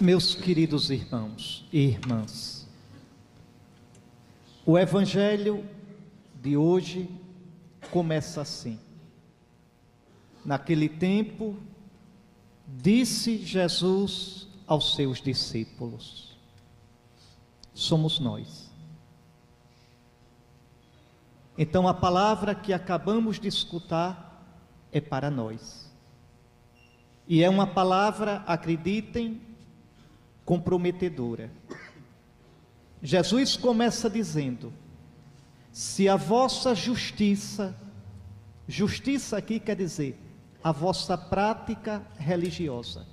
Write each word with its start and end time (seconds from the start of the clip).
Meus 0.00 0.34
queridos 0.34 0.90
irmãos 0.90 1.64
e 1.72 1.78
irmãs, 1.78 2.66
o 4.66 4.76
Evangelho 4.76 5.64
de 6.42 6.56
hoje 6.56 7.08
começa 7.90 8.40
assim. 8.40 8.80
Naquele 10.44 10.88
tempo, 10.88 11.56
disse 12.66 13.38
Jesus 13.38 14.48
aos 14.66 14.96
seus 14.96 15.20
discípulos: 15.20 16.36
Somos 17.72 18.18
nós. 18.18 18.70
Então, 21.56 21.86
a 21.86 21.94
palavra 21.94 22.54
que 22.54 22.72
acabamos 22.72 23.38
de 23.38 23.46
escutar 23.46 24.44
é 24.90 25.00
para 25.00 25.30
nós. 25.30 25.89
E 27.30 27.44
é 27.44 27.48
uma 27.48 27.64
palavra, 27.64 28.42
acreditem, 28.44 29.40
comprometedora. 30.44 31.48
Jesus 33.00 33.56
começa 33.56 34.10
dizendo: 34.10 34.72
Se 35.70 36.08
a 36.08 36.16
vossa 36.16 36.74
justiça, 36.74 37.72
justiça 38.66 39.36
aqui 39.36 39.60
quer 39.60 39.76
dizer 39.76 40.18
a 40.60 40.72
vossa 40.72 41.16
prática 41.16 42.04
religiosa. 42.18 43.06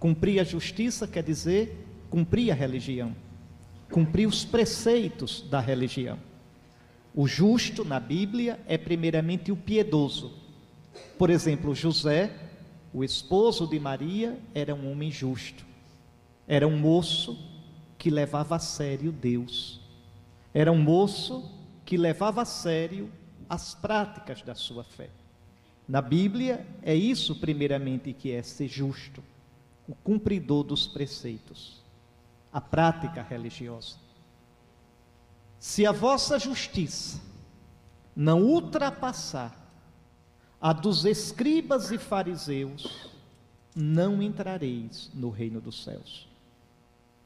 Cumprir 0.00 0.40
a 0.40 0.44
justiça 0.44 1.06
quer 1.06 1.22
dizer 1.22 1.86
cumprir 2.10 2.50
a 2.50 2.54
religião, 2.56 3.14
cumprir 3.88 4.26
os 4.26 4.44
preceitos 4.44 5.48
da 5.48 5.60
religião. 5.60 6.18
O 7.14 7.28
justo 7.28 7.84
na 7.84 8.00
Bíblia 8.00 8.58
é 8.66 8.76
primeiramente 8.76 9.52
o 9.52 9.56
piedoso. 9.56 10.32
Por 11.16 11.30
exemplo, 11.30 11.72
José, 11.72 12.50
o 12.92 13.02
esposo 13.02 13.66
de 13.66 13.80
Maria, 13.80 14.38
era 14.54 14.74
um 14.74 14.90
homem 14.90 15.10
justo. 15.10 15.64
Era 16.46 16.66
um 16.66 16.76
moço 16.76 17.38
que 17.96 18.10
levava 18.10 18.56
a 18.56 18.58
sério 18.58 19.10
Deus. 19.10 19.80
Era 20.52 20.70
um 20.70 20.80
moço 20.80 21.50
que 21.84 21.96
levava 21.96 22.42
a 22.42 22.44
sério 22.44 23.10
as 23.48 23.74
práticas 23.74 24.42
da 24.42 24.54
sua 24.54 24.84
fé. 24.84 25.08
Na 25.88 26.00
Bíblia, 26.00 26.66
é 26.82 26.94
isso 26.94 27.36
primeiramente 27.36 28.12
que 28.12 28.30
é 28.30 28.42
ser 28.42 28.68
justo, 28.68 29.22
o 29.88 29.94
cumpridor 29.94 30.62
dos 30.62 30.86
preceitos, 30.86 31.82
a 32.52 32.60
prática 32.60 33.22
religiosa. 33.22 33.96
Se 35.58 35.86
a 35.86 35.92
vossa 35.92 36.38
justiça 36.38 37.20
não 38.14 38.42
ultrapassar 38.42 39.61
a 40.62 40.72
dos 40.72 41.04
escribas 41.04 41.90
e 41.90 41.98
fariseus, 41.98 43.10
não 43.76 44.22
entrareis 44.22 45.10
no 45.12 45.28
reino 45.28 45.60
dos 45.60 45.82
céus. 45.82 46.26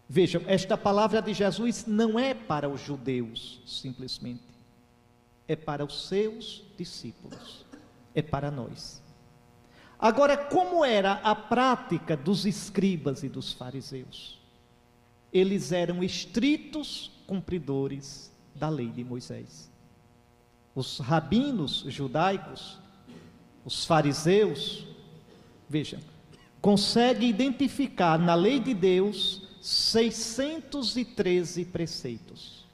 Vejam, 0.09 0.42
esta 0.47 0.77
palavra 0.77 1.20
de 1.20 1.33
Jesus 1.33 1.87
não 1.87 2.19
é 2.19 2.34
para 2.34 2.69
os 2.69 2.81
judeus, 2.81 3.61
simplesmente, 3.64 4.42
é 5.47 5.55
para 5.55 5.84
os 5.84 6.09
seus 6.09 6.64
discípulos 6.77 7.67
é 8.17 8.23
para 8.23 8.51
nós. 8.51 9.03
Agora, 9.98 10.37
como 10.37 10.83
era 10.83 11.12
a 11.23 11.34
prática 11.34 12.17
dos 12.17 12.47
escribas 12.47 13.23
e 13.23 13.29
dos 13.29 13.53
fariseus? 13.53 14.41
Eles 15.31 15.70
eram 15.70 16.03
estritos 16.03 17.12
cumpridores 17.27 18.33
da 18.55 18.70
lei 18.70 18.89
de 18.89 19.05
Moisés. 19.05 19.70
Os 20.75 20.98
rabinos 20.98 21.84
judaicos, 21.89 22.79
os 23.67 23.84
fariseus, 23.84 24.86
vejam, 25.69 26.00
conseguem 26.62 27.28
identificar 27.28 28.17
na 28.17 28.34
lei 28.34 28.61
de 28.61 28.73
Deus 28.73 29.42
613 29.61 31.64
preceitos 31.64 32.64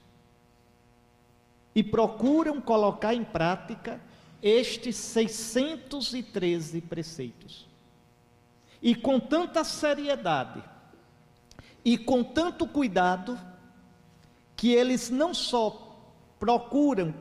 e 1.74 1.82
procuram 1.82 2.60
colocar 2.60 3.14
em 3.14 3.24
prática 3.24 3.98
estes 4.42 4.96
613 4.96 6.82
preceitos. 6.82 7.66
E 8.82 8.94
com 8.94 9.18
tanta 9.18 9.64
seriedade 9.64 10.62
e 11.82 11.96
com 11.96 12.22
tanto 12.22 12.66
cuidado, 12.66 13.40
que 14.54 14.72
eles 14.72 15.08
não 15.08 15.32
só 15.32 15.96
procuram 16.38 17.14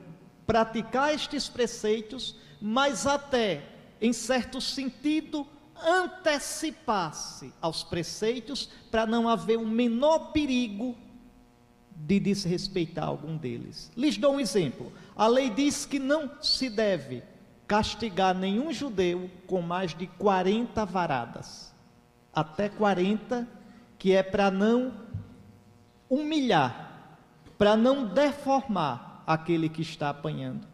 praticar 0.45 1.13
estes 1.13 1.47
preceitos, 1.47 2.35
mas 2.62 3.07
até, 3.07 3.63
em 4.01 4.12
certo 4.12 4.59
sentido, 4.59 5.45
antecipar-se 5.75 7.53
aos 7.62 7.84
preceitos 7.84 8.69
para 8.89 9.06
não 9.06 9.29
haver 9.29 9.57
o 9.57 9.67
menor 9.67 10.31
perigo 10.31 10.97
de 11.95 12.19
desrespeitar 12.19 13.07
algum 13.07 13.38
deles. 13.38 13.91
Lhes 13.95 14.17
dou 14.17 14.35
um 14.35 14.39
exemplo. 14.39 14.91
A 15.16 15.28
lei 15.28 15.50
diz 15.50 15.85
que 15.85 16.00
não 16.00 16.31
se 16.41 16.69
deve 16.69 17.23
castigar 17.67 18.35
nenhum 18.35 18.73
judeu 18.73 19.29
com 19.45 19.62
mais 19.62 19.94
de 19.94 20.07
40 20.07 20.83
varadas. 20.85 21.73
Até 22.33 22.69
40, 22.69 23.47
que 24.00 24.13
é 24.13 24.23
para 24.23 24.50
não 24.50 24.94
humilhar, 26.09 27.18
para 27.57 27.78
não 27.78 28.06
deformar 28.06 29.23
aquele 29.28 29.69
que 29.69 29.81
está 29.81 30.09
apanhando. 30.09 30.70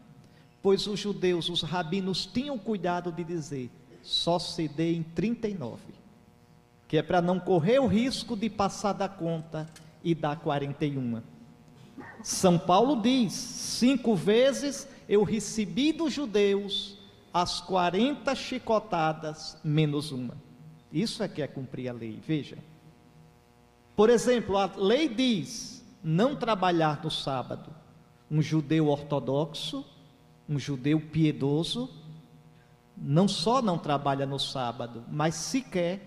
Pois 0.68 0.86
os 0.86 1.00
judeus, 1.00 1.48
os 1.48 1.62
rabinos, 1.62 2.26
tinham 2.26 2.58
cuidado 2.58 3.10
de 3.10 3.24
dizer: 3.24 3.70
só 4.02 4.38
se 4.38 4.70
em 4.76 5.02
39, 5.02 5.80
que 6.86 6.98
é 6.98 7.02
para 7.02 7.22
não 7.22 7.40
correr 7.40 7.78
o 7.78 7.86
risco 7.86 8.36
de 8.36 8.50
passar 8.50 8.92
da 8.92 9.08
conta 9.08 9.66
e 10.04 10.14
dar 10.14 10.38
41. 10.38 11.22
São 12.22 12.58
Paulo 12.58 13.00
diz: 13.00 13.32
cinco 13.32 14.14
vezes 14.14 14.86
eu 15.08 15.24
recebi 15.24 15.90
dos 15.90 16.12
judeus 16.12 16.98
as 17.32 17.62
40 17.62 18.34
chicotadas 18.34 19.56
menos 19.64 20.12
uma. 20.12 20.36
Isso 20.92 21.22
é 21.22 21.28
que 21.28 21.40
é 21.40 21.46
cumprir 21.46 21.88
a 21.88 21.94
lei, 21.94 22.20
veja. 22.22 22.58
Por 23.96 24.10
exemplo, 24.10 24.58
a 24.58 24.70
lei 24.76 25.08
diz 25.08 25.82
não 26.04 26.36
trabalhar 26.36 27.02
no 27.02 27.10
sábado. 27.10 27.74
Um 28.30 28.42
judeu 28.42 28.88
ortodoxo, 28.88 29.82
um 30.48 30.58
judeu 30.58 31.00
piedoso, 31.00 31.90
não 32.96 33.28
só 33.28 33.60
não 33.60 33.78
trabalha 33.78 34.26
no 34.26 34.38
sábado, 34.38 35.04
mas 35.10 35.34
sequer 35.34 36.00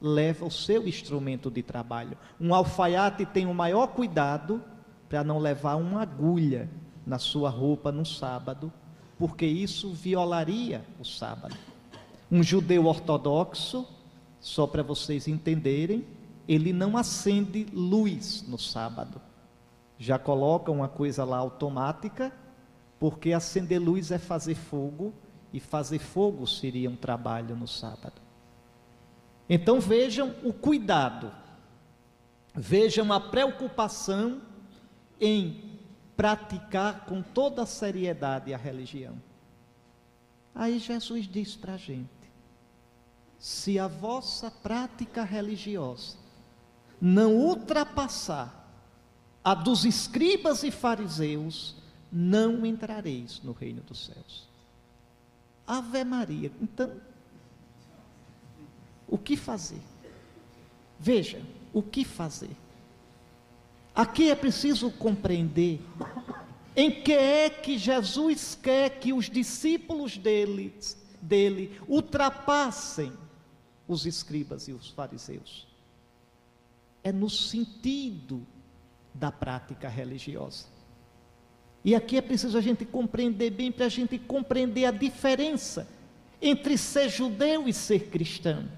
leva 0.00 0.46
o 0.46 0.50
seu 0.50 0.86
instrumento 0.88 1.50
de 1.50 1.62
trabalho. 1.62 2.16
Um 2.40 2.54
alfaiate 2.54 3.26
tem 3.26 3.46
o 3.46 3.54
maior 3.54 3.88
cuidado 3.88 4.62
para 5.08 5.22
não 5.22 5.38
levar 5.38 5.74
uma 5.76 6.02
agulha 6.02 6.70
na 7.04 7.18
sua 7.18 7.50
roupa 7.50 7.92
no 7.92 8.06
sábado, 8.06 8.72
porque 9.18 9.44
isso 9.44 9.92
violaria 9.92 10.84
o 10.98 11.04
sábado. 11.04 11.56
Um 12.30 12.42
judeu 12.42 12.86
ortodoxo, 12.86 13.86
só 14.38 14.66
para 14.66 14.82
vocês 14.82 15.28
entenderem, 15.28 16.06
ele 16.48 16.72
não 16.72 16.96
acende 16.96 17.66
luz 17.72 18.44
no 18.48 18.58
sábado. 18.58 19.20
Já 19.98 20.18
coloca 20.18 20.72
uma 20.72 20.88
coisa 20.88 21.24
lá 21.24 21.36
automática, 21.36 22.32
porque 23.00 23.32
acender 23.32 23.80
luz 23.80 24.12
é 24.12 24.18
fazer 24.18 24.54
fogo, 24.54 25.12
e 25.52 25.58
fazer 25.58 25.98
fogo 25.98 26.46
seria 26.46 26.88
um 26.88 26.94
trabalho 26.94 27.56
no 27.56 27.66
sábado. 27.66 28.20
Então 29.48 29.80
vejam 29.80 30.36
o 30.44 30.52
cuidado, 30.52 31.32
vejam 32.54 33.12
a 33.12 33.18
preocupação 33.18 34.40
em 35.20 35.76
praticar 36.16 37.04
com 37.06 37.20
toda 37.20 37.62
a 37.62 37.66
seriedade 37.66 38.54
a 38.54 38.56
religião. 38.56 39.20
Aí 40.54 40.78
Jesus 40.78 41.26
diz 41.26 41.56
para 41.56 41.74
a 41.74 41.78
gente: 41.78 42.08
se 43.38 43.78
a 43.78 43.88
vossa 43.88 44.50
prática 44.50 45.24
religiosa 45.24 46.16
não 47.00 47.34
ultrapassar 47.34 48.56
a 49.42 49.54
dos 49.54 49.84
escribas 49.84 50.62
e 50.62 50.70
fariseus, 50.70 51.74
não 52.12 52.64
entrareis 52.66 53.40
no 53.42 53.52
reino 53.52 53.82
dos 53.82 54.06
céus. 54.06 54.48
Ave 55.66 56.02
Maria. 56.04 56.50
Então, 56.60 56.90
o 59.06 59.16
que 59.16 59.36
fazer? 59.36 59.80
Veja, 60.98 61.40
o 61.72 61.82
que 61.82 62.04
fazer? 62.04 62.56
Aqui 63.94 64.30
é 64.30 64.34
preciso 64.34 64.90
compreender 64.90 65.80
em 66.76 67.02
que 67.02 67.12
é 67.12 67.50
que 67.50 67.76
Jesus 67.76 68.58
quer 68.60 69.00
que 69.00 69.12
os 69.12 69.28
discípulos 69.28 70.16
dele, 70.16 70.74
dele 71.20 71.80
ultrapassem 71.88 73.12
os 73.86 74.06
escribas 74.06 74.68
e 74.68 74.72
os 74.72 74.88
fariseus. 74.90 75.66
É 77.02 77.10
no 77.10 77.28
sentido 77.28 78.46
da 79.12 79.32
prática 79.32 79.88
religiosa. 79.88 80.66
E 81.84 81.94
aqui 81.94 82.16
é 82.16 82.20
preciso 82.20 82.58
a 82.58 82.60
gente 82.60 82.84
compreender 82.84 83.50
bem, 83.50 83.72
para 83.72 83.86
a 83.86 83.88
gente 83.88 84.18
compreender 84.18 84.84
a 84.84 84.90
diferença 84.90 85.88
entre 86.40 86.76
ser 86.76 87.08
judeu 87.08 87.68
e 87.68 87.72
ser 87.72 88.08
cristão 88.08 88.68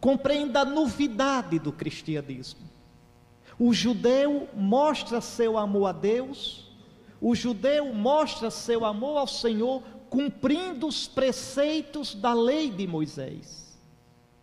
Compreenda 0.00 0.60
a 0.60 0.64
novidade 0.64 1.58
do 1.58 1.72
cristianismo. 1.72 2.60
O 3.58 3.72
judeu 3.72 4.48
mostra 4.54 5.20
seu 5.20 5.58
amor 5.58 5.86
a 5.86 5.92
Deus, 5.92 6.70
o 7.20 7.34
judeu 7.34 7.92
mostra 7.92 8.50
seu 8.50 8.84
amor 8.84 9.16
ao 9.16 9.26
Senhor 9.26 9.82
cumprindo 10.10 10.86
os 10.86 11.08
preceitos 11.08 12.14
da 12.14 12.32
lei 12.32 12.70
de 12.70 12.86
Moisés, 12.86 13.76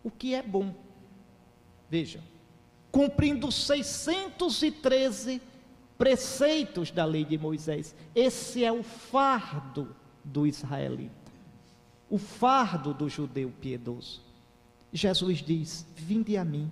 o 0.02 0.10
que 0.10 0.34
é 0.34 0.42
bom. 0.42 0.74
Veja, 1.88 2.20
cumprindo 2.90 3.50
613 3.50 5.40
preceitos 5.96 6.90
da 6.90 7.04
lei 7.04 7.24
de 7.24 7.38
Moisés. 7.38 7.94
Esse 8.14 8.64
é 8.64 8.72
o 8.72 8.82
fardo 8.82 9.94
do 10.22 10.46
israelita, 10.46 11.32
o 12.08 12.18
fardo 12.18 12.94
do 12.94 13.08
judeu 13.08 13.52
piedoso. 13.60 14.22
Jesus 14.92 15.38
diz: 15.38 15.86
Vinde 15.96 16.36
a 16.36 16.44
mim, 16.44 16.70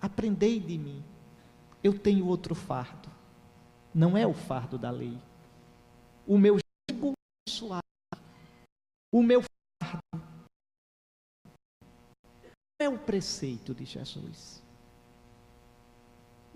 aprendei 0.00 0.58
de 0.58 0.78
mim, 0.78 1.02
eu 1.82 1.98
tenho 1.98 2.26
outro 2.26 2.54
fardo, 2.54 3.10
não 3.94 4.16
é 4.16 4.26
o 4.26 4.34
fardo 4.34 4.78
da 4.78 4.90
lei. 4.90 5.16
O 6.26 6.38
meu 6.38 6.58
jugo 6.90 7.12
suave, 7.48 7.82
o 9.12 9.22
meu 9.22 9.42
fardo 9.82 10.26
é 12.78 12.88
o 12.88 12.98
preceito 12.98 13.74
de 13.74 13.84
Jesus. 13.84 14.65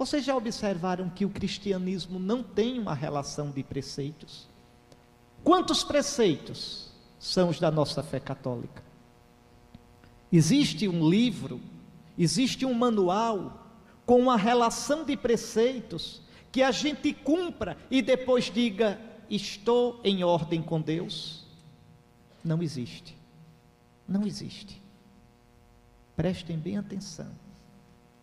Vocês 0.01 0.25
já 0.25 0.35
observaram 0.35 1.11
que 1.11 1.27
o 1.27 1.29
cristianismo 1.29 2.19
não 2.19 2.43
tem 2.43 2.79
uma 2.79 2.95
relação 2.95 3.51
de 3.51 3.63
preceitos? 3.63 4.49
Quantos 5.45 5.85
preceitos 5.85 6.91
são 7.19 7.51
os 7.51 7.61
da 7.61 7.71
nossa 7.71 8.03
fé 8.03 8.19
católica? 8.19 8.83
Existe 10.33 10.89
um 10.89 11.07
livro, 11.07 11.61
existe 12.17 12.65
um 12.65 12.73
manual 12.73 13.67
com 14.07 14.19
uma 14.19 14.39
relação 14.39 15.05
de 15.05 15.19
preceitos 15.19 16.23
que 16.51 16.63
a 16.63 16.71
gente 16.71 17.13
cumpra 17.13 17.77
e 17.91 18.01
depois 18.01 18.47
diga: 18.47 18.99
estou 19.29 20.01
em 20.03 20.25
ordem 20.25 20.63
com 20.63 20.81
Deus? 20.81 21.45
Não 22.43 22.63
existe. 22.63 23.15
Não 24.09 24.27
existe. 24.27 24.81
Prestem 26.17 26.57
bem 26.57 26.79
atenção. 26.79 27.50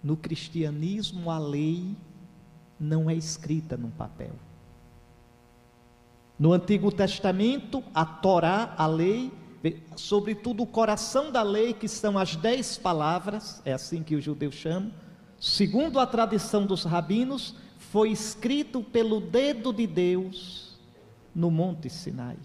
No 0.04 0.16
cristianismo, 0.16 1.32
a 1.32 1.40
lei 1.40 1.96
não 2.80 3.10
é 3.10 3.16
escrita 3.16 3.76
num 3.76 3.90
papel. 3.90 4.34
No 6.38 6.54
Antigo 6.54 6.92
Testamento, 6.92 7.84
a 7.94 8.06
Torá, 8.06 8.76
a 8.78 8.86
lei, 8.86 9.32
sobretudo 9.96 10.64
o 10.64 10.68
coração 10.68 11.32
da 11.32 11.42
lei, 11.42 11.74
que 11.74 11.88
são 11.88 12.18
as 12.18 12.36
dez 12.36 12.78
palavras, 12.78 13.62
é 13.66 13.74
assim 13.74 14.04
que 14.04 14.16
os 14.16 14.24
judeus 14.24 14.54
chamam, 14.54 14.92
segundo 15.40 16.00
a 16.00 16.06
tradição 16.06 16.66
dos 16.66 16.84
rabinos, 16.84 17.56
foi 17.78 18.12
escrito 18.12 18.84
pelo 18.84 19.20
dedo 19.20 19.74
de 19.74 19.88
Deus 19.88 20.78
no 21.34 21.50
Monte 21.50 21.90
Sinai. 21.90 22.38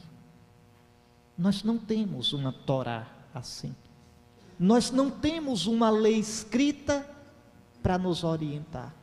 Nós 1.36 1.62
não 1.62 1.76
temos 1.76 2.32
uma 2.32 2.52
Torá 2.52 3.08
assim. 3.34 3.74
Nós 4.58 4.90
não 4.90 5.10
temos 5.10 5.66
uma 5.66 5.90
lei 5.90 6.18
escrita 6.18 7.06
para 7.82 7.98
nos 7.98 8.24
orientar. 8.24 8.94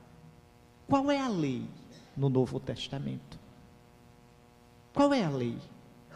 Qual 0.88 1.12
é 1.12 1.20
a 1.20 1.28
lei 1.28 1.64
no 2.16 2.30
Novo 2.30 2.60
Testamento? 2.60 3.38
Qual 4.94 5.14
é 5.14 5.24
a 5.24 5.30
lei? 5.30 5.58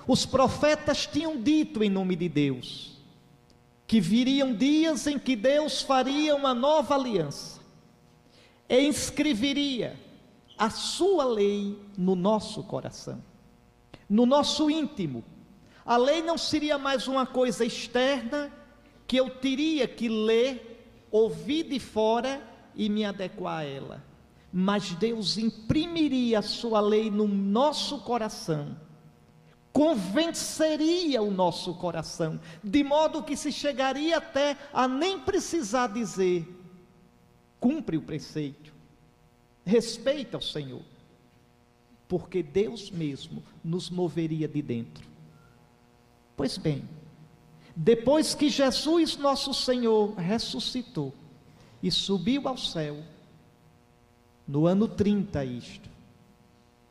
Os 0.07 0.25
profetas 0.25 1.05
tinham 1.05 1.41
dito 1.41 1.83
em 1.83 1.89
nome 1.89 2.15
de 2.15 2.27
Deus 2.27 2.93
que 3.85 4.01
viriam 4.01 4.53
dias 4.53 5.05
em 5.05 5.19
que 5.19 5.35
Deus 5.35 5.81
faria 5.81 6.35
uma 6.35 6.53
nova 6.53 6.95
aliança 6.95 7.61
e 8.67 8.87
inscreveria 8.87 9.99
a 10.57 10.69
sua 10.69 11.25
lei 11.25 11.77
no 11.97 12.15
nosso 12.15 12.63
coração, 12.63 13.23
no 14.09 14.25
nosso 14.25 14.69
íntimo. 14.69 15.23
A 15.85 15.97
lei 15.97 16.21
não 16.21 16.37
seria 16.37 16.77
mais 16.77 17.07
uma 17.07 17.25
coisa 17.25 17.65
externa 17.65 18.51
que 19.05 19.17
eu 19.17 19.29
teria 19.29 19.87
que 19.87 20.07
ler, 20.09 21.05
ouvir 21.11 21.63
de 21.63 21.79
fora 21.79 22.41
e 22.75 22.89
me 22.89 23.05
adequar 23.05 23.59
a 23.59 23.63
ela. 23.63 24.03
Mas 24.51 24.91
Deus 24.91 25.37
imprimiria 25.37 26.39
a 26.39 26.43
sua 26.43 26.79
lei 26.79 27.09
no 27.09 27.27
nosso 27.27 27.99
coração, 27.99 28.77
convenceria 29.71 31.23
o 31.23 31.31
nosso 31.31 31.73
coração, 31.73 32.39
de 32.63 32.83
modo 32.83 33.23
que 33.23 33.35
se 33.35 33.51
chegaria 33.51 34.17
até 34.17 34.55
a 34.71 34.87
nem 34.87 35.19
precisar 35.19 35.87
dizer: 35.87 36.47
cumpre 37.59 37.97
o 37.97 38.01
preceito, 38.01 38.71
respeita 39.65 40.37
o 40.37 40.41
Senhor, 40.41 40.83
porque 42.07 42.43
Deus 42.43 42.91
mesmo 42.91 43.41
nos 43.63 43.89
moveria 43.89 44.47
de 44.47 44.61
dentro. 44.61 45.03
Pois 46.35 46.57
bem, 46.57 46.87
depois 47.75 48.35
que 48.35 48.49
Jesus, 48.49 49.17
nosso 49.17 49.51
Senhor, 49.51 50.13
ressuscitou, 50.13 51.11
e 51.83 51.91
subiu 51.91 52.47
ao 52.47 52.57
céu. 52.57 53.03
No 54.47 54.65
ano 54.65 54.87
30, 54.87 55.43
isto. 55.43 55.89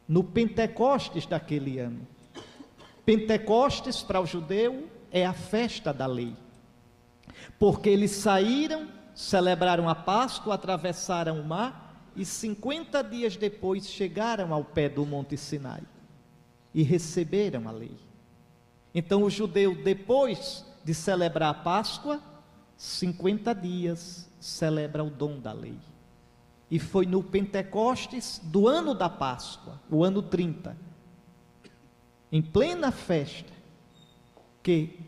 No 0.06 0.22
Pentecostes 0.22 1.24
daquele 1.24 1.78
ano. 1.78 2.06
Pentecostes 3.04 4.02
para 4.02 4.20
o 4.20 4.26
judeu 4.26 4.86
é 5.10 5.24
a 5.24 5.32
festa 5.32 5.94
da 5.94 6.06
lei. 6.06 6.36
Porque 7.58 7.88
eles 7.88 8.10
saíram, 8.10 8.86
celebraram 9.14 9.88
a 9.88 9.94
Páscoa, 9.94 10.54
atravessaram 10.54 11.40
o 11.40 11.44
mar 11.44 12.12
e 12.14 12.26
50 12.26 13.02
dias 13.02 13.36
depois 13.36 13.88
chegaram 13.88 14.52
ao 14.52 14.62
pé 14.62 14.90
do 14.90 15.06
Monte 15.06 15.38
Sinai 15.38 15.82
e 16.74 16.82
receberam 16.82 17.66
a 17.66 17.72
lei. 17.72 17.96
Então 18.94 19.22
o 19.22 19.30
judeu, 19.30 19.74
depois 19.82 20.66
de 20.84 20.92
celebrar 20.92 21.50
a 21.50 21.54
Páscoa, 21.54 22.20
50 22.76 23.54
dias 23.54 24.30
celebra 24.42 25.04
o 25.04 25.08
dom 25.08 25.38
da 25.38 25.52
lei. 25.52 25.78
E 26.68 26.78
foi 26.78 27.06
no 27.06 27.22
Pentecostes 27.22 28.40
do 28.42 28.66
ano 28.66 28.92
da 28.92 29.08
Páscoa, 29.08 29.80
o 29.88 30.02
ano 30.02 30.20
30, 30.20 30.76
em 32.30 32.42
plena 32.42 32.90
festa, 32.90 33.52
que 34.62 34.98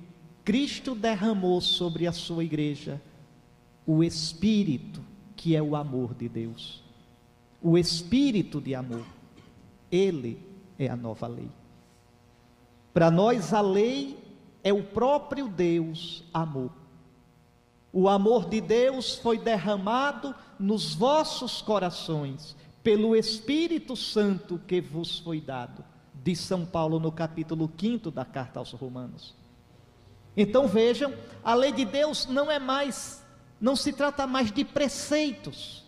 Cristo 0.44 0.94
derramou 0.94 1.60
sobre 1.60 2.06
a 2.06 2.12
sua 2.12 2.44
igreja 2.44 3.00
o 3.86 4.04
Espírito, 4.04 5.02
que 5.34 5.56
é 5.56 5.62
o 5.62 5.74
amor 5.74 6.14
de 6.14 6.28
Deus. 6.28 6.82
O 7.60 7.76
Espírito 7.76 8.60
de 8.60 8.74
amor. 8.74 9.04
Ele 9.90 10.38
é 10.78 10.88
a 10.88 10.96
nova 10.96 11.26
lei. 11.26 11.50
Para 12.92 13.10
nós, 13.10 13.52
a 13.52 13.60
lei 13.60 14.18
é 14.62 14.72
o 14.72 14.82
próprio 14.82 15.48
Deus 15.48 16.24
amor. 16.32 16.83
O 17.96 18.08
amor 18.08 18.48
de 18.48 18.60
Deus 18.60 19.14
foi 19.14 19.38
derramado 19.38 20.34
nos 20.58 20.96
vossos 20.96 21.62
corações, 21.62 22.56
pelo 22.82 23.14
Espírito 23.14 23.94
Santo 23.94 24.60
que 24.66 24.80
vos 24.80 25.20
foi 25.20 25.40
dado, 25.40 25.84
diz 26.12 26.40
São 26.40 26.66
Paulo 26.66 26.98
no 26.98 27.12
capítulo 27.12 27.70
5 27.78 28.10
da 28.10 28.24
carta 28.24 28.58
aos 28.58 28.72
Romanos. 28.72 29.32
Então 30.36 30.66
vejam, 30.66 31.14
a 31.44 31.54
lei 31.54 31.70
de 31.70 31.84
Deus 31.84 32.26
não 32.26 32.50
é 32.50 32.58
mais, 32.58 33.24
não 33.60 33.76
se 33.76 33.92
trata 33.92 34.26
mais 34.26 34.50
de 34.50 34.64
preceitos. 34.64 35.84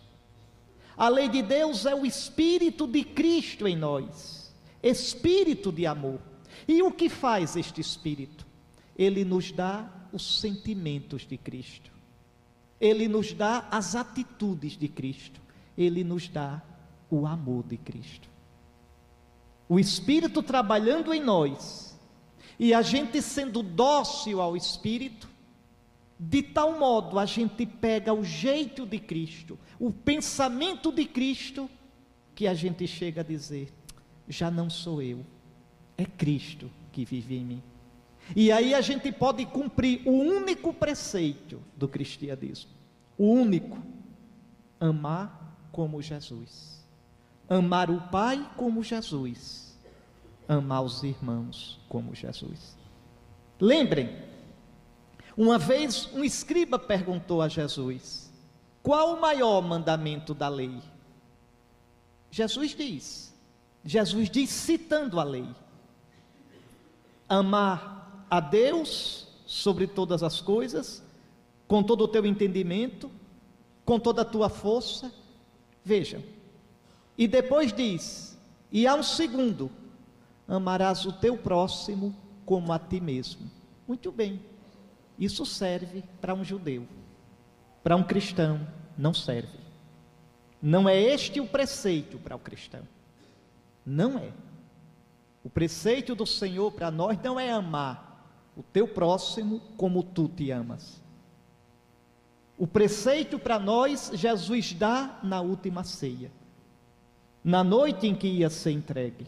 A 0.95 1.09
lei 1.09 1.27
de 1.27 1.41
Deus 1.41 1.85
é 1.85 1.93
o 1.93 2.05
Espírito 2.05 2.87
de 2.87 3.03
Cristo 3.03 3.67
em 3.67 3.75
nós, 3.75 4.55
Espírito 4.81 5.73
de 5.73 5.85
amor. 5.85 6.21
E 6.69 6.81
o 6.81 6.89
que 6.89 7.09
faz 7.09 7.57
este 7.57 7.81
Espírito? 7.81 8.47
Ele 8.97 9.25
nos 9.25 9.51
dá 9.51 9.91
os 10.13 10.39
sentimentos 10.39 11.27
de 11.27 11.37
Cristo. 11.37 11.96
Ele 12.79 13.07
nos 13.07 13.33
dá 13.33 13.67
as 13.71 13.95
atitudes 13.95 14.77
de 14.77 14.87
Cristo, 14.87 15.41
ele 15.77 16.03
nos 16.03 16.27
dá 16.27 16.61
o 17.09 17.25
amor 17.25 17.63
de 17.63 17.77
Cristo. 17.77 18.29
O 19.69 19.79
Espírito 19.79 20.41
trabalhando 20.41 21.13
em 21.13 21.21
nós 21.21 21.97
e 22.59 22.73
a 22.73 22.81
gente 22.81 23.21
sendo 23.21 23.61
dócil 23.61 24.41
ao 24.41 24.55
Espírito, 24.55 25.27
de 26.19 26.41
tal 26.41 26.79
modo 26.79 27.19
a 27.19 27.25
gente 27.25 27.65
pega 27.65 28.13
o 28.13 28.23
jeito 28.23 28.85
de 28.85 28.97
Cristo, 28.97 29.59
o 29.79 29.91
pensamento 29.91 30.91
de 30.91 31.05
Cristo, 31.05 31.69
que 32.33 32.47
a 32.47 32.53
gente 32.53 32.87
chega 32.87 33.21
a 33.21 33.23
dizer: 33.23 33.73
já 34.27 34.49
não 34.49 34.69
sou 34.69 35.01
eu, 35.01 35.25
é 35.97 36.05
Cristo 36.05 36.69
que 36.91 37.05
vive 37.05 37.35
em 37.35 37.45
mim. 37.45 37.63
E 38.35 38.51
aí 38.51 38.73
a 38.73 38.81
gente 38.81 39.11
pode 39.11 39.45
cumprir 39.45 40.01
o 40.05 40.11
único 40.11 40.73
preceito 40.73 41.61
do 41.75 41.87
cristianismo. 41.87 42.71
O 43.17 43.31
único. 43.31 43.77
Amar 44.79 45.57
como 45.71 46.01
Jesus. 46.01 46.85
Amar 47.49 47.89
o 47.89 48.01
Pai 48.09 48.49
como 48.55 48.83
Jesus. 48.83 49.77
Amar 50.47 50.81
os 50.83 51.03
irmãos 51.03 51.79
como 51.89 52.13
Jesus. 52.13 52.77
Lembrem, 53.59 54.09
Uma 55.37 55.59
vez 55.59 56.09
um 56.13 56.23
escriba 56.23 56.79
perguntou 56.79 57.43
a 57.43 57.47
Jesus: 57.47 58.33
Qual 58.81 59.13
o 59.13 59.21
maior 59.21 59.61
mandamento 59.61 60.33
da 60.33 60.49
lei? 60.49 60.81
Jesus 62.31 62.71
diz, 62.75 63.33
Jesus 63.85 64.31
diz 64.31 64.49
citando 64.49 65.19
a 65.19 65.23
lei: 65.23 65.47
Amar 67.29 67.96
a 68.29 68.39
Deus 68.39 69.27
sobre 69.45 69.87
todas 69.87 70.21
as 70.23 70.41
coisas, 70.41 71.03
com 71.67 71.81
todo 71.81 72.03
o 72.03 72.07
teu 72.07 72.25
entendimento, 72.25 73.09
com 73.85 73.99
toda 73.99 74.21
a 74.21 74.25
tua 74.25 74.49
força. 74.49 75.11
Vejam. 75.83 76.21
E 77.17 77.27
depois 77.27 77.73
diz: 77.73 78.37
E 78.71 78.87
um 78.89 79.03
segundo: 79.03 79.71
Amarás 80.47 81.05
o 81.05 81.11
teu 81.11 81.37
próximo 81.37 82.15
como 82.45 82.71
a 82.71 82.79
ti 82.79 82.99
mesmo. 82.99 83.49
Muito 83.87 84.11
bem. 84.11 84.39
Isso 85.17 85.45
serve 85.45 86.03
para 86.21 86.33
um 86.33 86.43
judeu. 86.43 86.85
Para 87.83 87.95
um 87.95 88.03
cristão, 88.03 88.67
não 88.97 89.13
serve. 89.13 89.57
Não 90.61 90.87
é 90.87 90.99
este 90.99 91.39
o 91.39 91.47
preceito 91.47 92.17
para 92.17 92.35
o 92.35 92.39
cristão. 92.39 92.81
Não 93.85 94.17
é. 94.17 94.31
O 95.43 95.49
preceito 95.49 96.13
do 96.13 96.25
Senhor 96.25 96.71
para 96.71 96.91
nós 96.91 97.17
não 97.23 97.39
é 97.39 97.51
amar 97.51 98.06
o 98.57 98.63
teu 98.63 98.87
próximo 98.87 99.61
como 99.77 100.01
tu 100.01 100.27
te 100.27 100.49
amas. 100.49 100.99
O 102.57 102.65
preceito 102.65 103.37
para 103.37 103.59
nós, 103.59 104.11
Jesus 104.15 104.73
dá 104.73 105.19
na 105.21 105.39
última 105.41 105.83
ceia, 105.83 106.31
na 107.43 107.63
noite 107.63 108.07
em 108.07 108.15
que 108.15 108.27
ia 108.27 108.49
ser 108.49 108.71
entregue, 108.71 109.27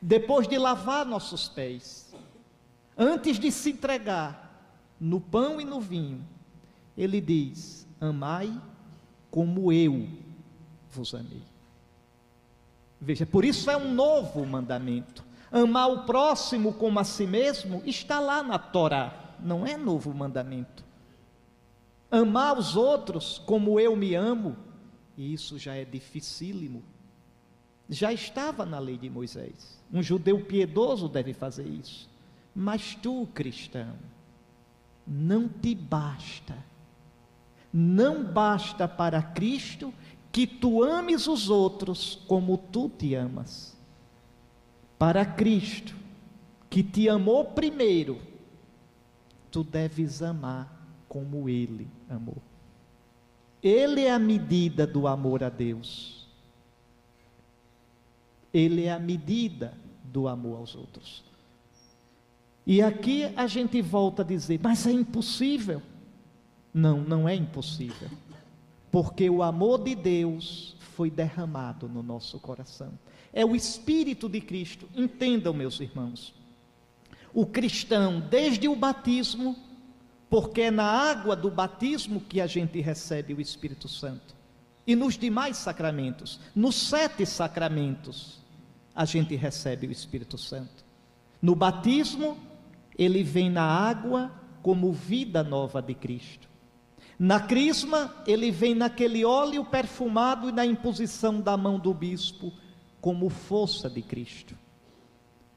depois 0.00 0.46
de 0.46 0.58
lavar 0.58 1.06
nossos 1.06 1.48
pés, 1.48 2.14
antes 2.96 3.38
de 3.38 3.50
se 3.50 3.70
entregar, 3.70 4.42
no 5.00 5.20
pão 5.20 5.60
e 5.60 5.64
no 5.64 5.80
vinho, 5.80 6.22
ele 6.96 7.20
diz: 7.20 7.88
Amai 7.98 8.60
como 9.30 9.72
eu 9.72 10.06
vos 10.90 11.14
amei. 11.14 11.42
Veja, 13.00 13.24
por 13.24 13.44
isso 13.44 13.70
é 13.70 13.76
um 13.76 13.92
novo 13.92 14.46
mandamento. 14.46 15.24
Amar 15.52 15.90
o 15.90 16.04
próximo 16.04 16.72
como 16.72 16.98
a 16.98 17.04
si 17.04 17.26
mesmo 17.26 17.82
está 17.84 18.18
lá 18.18 18.42
na 18.42 18.58
Torá, 18.58 19.36
não 19.38 19.66
é 19.66 19.76
novo 19.76 20.14
mandamento. 20.14 20.82
Amar 22.10 22.58
os 22.58 22.74
outros 22.74 23.38
como 23.44 23.78
eu 23.78 23.94
me 23.94 24.14
amo, 24.14 24.56
isso 25.16 25.58
já 25.58 25.74
é 25.74 25.84
dificílimo. 25.84 26.82
Já 27.88 28.10
estava 28.10 28.64
na 28.64 28.78
lei 28.78 28.96
de 28.96 29.10
Moisés. 29.10 29.78
Um 29.92 30.02
judeu 30.02 30.42
piedoso 30.42 31.08
deve 31.08 31.34
fazer 31.34 31.66
isso. 31.66 32.08
Mas 32.54 32.94
tu, 32.94 33.28
cristão, 33.34 33.94
não 35.06 35.48
te 35.48 35.74
basta. 35.74 36.56
Não 37.70 38.24
basta 38.24 38.88
para 38.88 39.22
Cristo 39.22 39.92
que 40.30 40.46
tu 40.46 40.82
ames 40.82 41.26
os 41.26 41.50
outros 41.50 42.18
como 42.26 42.56
tu 42.56 42.88
te 42.88 43.14
amas. 43.14 43.76
Para 45.02 45.26
Cristo, 45.26 45.96
que 46.70 46.80
te 46.80 47.08
amou 47.08 47.44
primeiro, 47.44 48.20
tu 49.50 49.64
deves 49.64 50.22
amar 50.22 50.80
como 51.08 51.48
Ele 51.48 51.88
amou. 52.08 52.36
Ele 53.60 54.02
é 54.02 54.12
a 54.12 54.18
medida 54.20 54.86
do 54.86 55.08
amor 55.08 55.42
a 55.42 55.48
Deus. 55.48 56.28
Ele 58.54 58.84
é 58.84 58.92
a 58.92 58.98
medida 59.00 59.76
do 60.04 60.28
amor 60.28 60.58
aos 60.58 60.76
outros. 60.76 61.24
E 62.64 62.80
aqui 62.80 63.24
a 63.34 63.48
gente 63.48 63.82
volta 63.82 64.22
a 64.22 64.24
dizer, 64.24 64.60
mas 64.62 64.86
é 64.86 64.92
impossível. 64.92 65.82
Não, 66.72 67.00
não 67.00 67.28
é 67.28 67.34
impossível. 67.34 68.08
Porque 68.92 69.28
o 69.28 69.42
amor 69.42 69.82
de 69.82 69.94
Deus 69.94 70.76
foi 70.78 71.10
derramado 71.10 71.88
no 71.88 72.02
nosso 72.02 72.38
coração. 72.38 72.92
É 73.32 73.44
o 73.44 73.56
Espírito 73.56 74.28
de 74.28 74.40
Cristo. 74.40 74.86
Entendam, 74.94 75.54
meus 75.54 75.80
irmãos. 75.80 76.34
O 77.32 77.46
cristão, 77.46 78.20
desde 78.20 78.68
o 78.68 78.76
batismo, 78.76 79.56
porque 80.28 80.62
é 80.62 80.70
na 80.70 80.84
água 80.84 81.34
do 81.34 81.50
batismo 81.50 82.20
que 82.20 82.38
a 82.38 82.46
gente 82.46 82.80
recebe 82.82 83.32
o 83.32 83.40
Espírito 83.40 83.88
Santo. 83.88 84.36
E 84.86 84.94
nos 84.94 85.16
demais 85.16 85.56
sacramentos, 85.56 86.38
nos 86.54 86.74
sete 86.74 87.24
sacramentos, 87.24 88.40
a 88.94 89.06
gente 89.06 89.34
recebe 89.36 89.86
o 89.86 89.92
Espírito 89.92 90.36
Santo. 90.36 90.84
No 91.40 91.54
batismo, 91.54 92.36
ele 92.98 93.22
vem 93.22 93.48
na 93.48 93.64
água 93.64 94.30
como 94.62 94.92
vida 94.92 95.42
nova 95.42 95.80
de 95.80 95.94
Cristo. 95.94 96.51
Na 97.22 97.38
crisma, 97.38 98.12
ele 98.26 98.50
vem 98.50 98.74
naquele 98.74 99.24
óleo 99.24 99.64
perfumado 99.64 100.48
e 100.48 100.52
na 100.52 100.66
imposição 100.66 101.40
da 101.40 101.56
mão 101.56 101.78
do 101.78 101.94
bispo, 101.94 102.52
como 103.00 103.28
força 103.28 103.88
de 103.88 104.02
Cristo. 104.02 104.58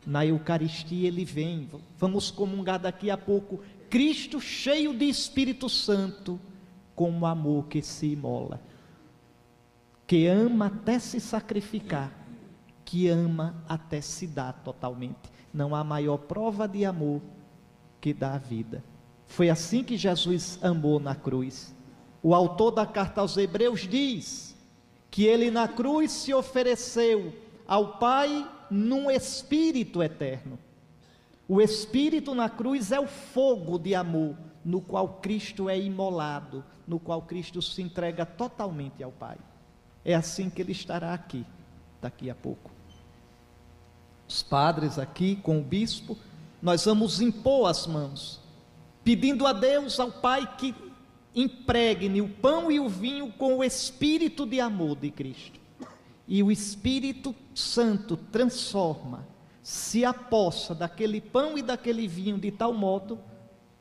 Na 0.05 0.23
Eucaristia, 0.23 1.07
ele 1.07 1.25
vem, 1.25 1.67
vamos 1.97 2.29
comungar 2.29 2.77
daqui 2.77 3.09
a 3.09 3.17
pouco, 3.17 3.61
Cristo 3.89 4.39
cheio 4.39 4.93
de 4.93 5.05
Espírito 5.05 5.67
Santo, 5.67 6.39
como 6.93 7.25
amor 7.25 7.65
que 7.65 7.81
se 7.81 8.11
imola, 8.11 8.61
que 10.05 10.27
ama 10.27 10.67
até 10.67 10.99
se 10.99 11.19
sacrificar, 11.19 12.11
que 12.85 13.07
ama 13.07 13.55
até 13.67 14.01
se 14.01 14.27
dar 14.27 14.53
totalmente. 14.53 15.31
Não 15.51 15.73
há 15.73 15.83
maior 15.83 16.17
prova 16.19 16.67
de 16.67 16.85
amor 16.85 17.23
que 17.99 18.13
dá 18.13 18.35
a 18.35 18.37
vida. 18.37 18.83
Foi 19.27 19.49
assim 19.49 19.83
que 19.83 19.97
Jesus 19.97 20.59
amou 20.61 20.99
na 20.99 21.15
cruz. 21.15 21.73
O 22.21 22.33
autor 22.33 22.71
da 22.71 22.85
carta 22.85 23.21
aos 23.21 23.37
Hebreus 23.37 23.81
diz 23.81 24.55
que 25.11 25.25
ele 25.25 25.51
na 25.51 25.67
cruz 25.67 26.11
se 26.11 26.33
ofereceu 26.33 27.33
ao 27.67 27.97
Pai 27.97 28.49
num 28.69 29.09
espírito 29.09 30.01
eterno. 30.01 30.57
O 31.47 31.61
espírito 31.61 32.33
na 32.33 32.49
cruz 32.49 32.91
é 32.91 32.99
o 32.99 33.07
fogo 33.07 33.77
de 33.77 33.93
amor 33.93 34.35
no 34.63 34.81
qual 34.81 35.19
Cristo 35.21 35.69
é 35.69 35.79
imolado, 35.79 36.63
no 36.87 36.99
qual 36.99 37.21
Cristo 37.21 37.61
se 37.61 37.81
entrega 37.81 38.25
totalmente 38.25 39.03
ao 39.03 39.11
Pai. 39.11 39.37
É 40.03 40.15
assim 40.15 40.49
que 40.49 40.61
ele 40.61 40.71
estará 40.71 41.13
aqui, 41.13 41.45
daqui 42.01 42.29
a 42.29 42.35
pouco 42.35 42.75
os 44.27 44.41
padres 44.41 44.97
aqui 44.97 45.35
com 45.35 45.59
o 45.59 45.63
bispo, 45.63 46.17
nós 46.61 46.85
vamos 46.85 47.21
impor 47.21 47.69
as 47.69 47.85
mãos, 47.85 48.41
pedindo 49.05 49.47
a 49.47 49.53
Deus, 49.53 49.97
ao 49.99 50.11
Pai, 50.11 50.57
que 50.57 50.75
impregne 51.33 52.21
o 52.21 52.27
pão 52.27 52.71
e 52.71 52.79
o 52.79 52.89
vinho 52.89 53.31
com 53.31 53.57
o 53.57 53.63
espírito 53.63 54.45
de 54.45 54.59
amor 54.59 54.97
de 54.97 55.11
Cristo. 55.11 55.59
E 56.27 56.41
o 56.41 56.51
Espírito 56.51 57.35
Santo 57.53 58.17
transforma, 58.17 59.27
se 59.61 60.03
apossa 60.03 60.73
daquele 60.73 61.21
pão 61.21 61.57
e 61.57 61.61
daquele 61.61 62.07
vinho 62.07 62.37
de 62.37 62.51
tal 62.51 62.73
modo 62.73 63.19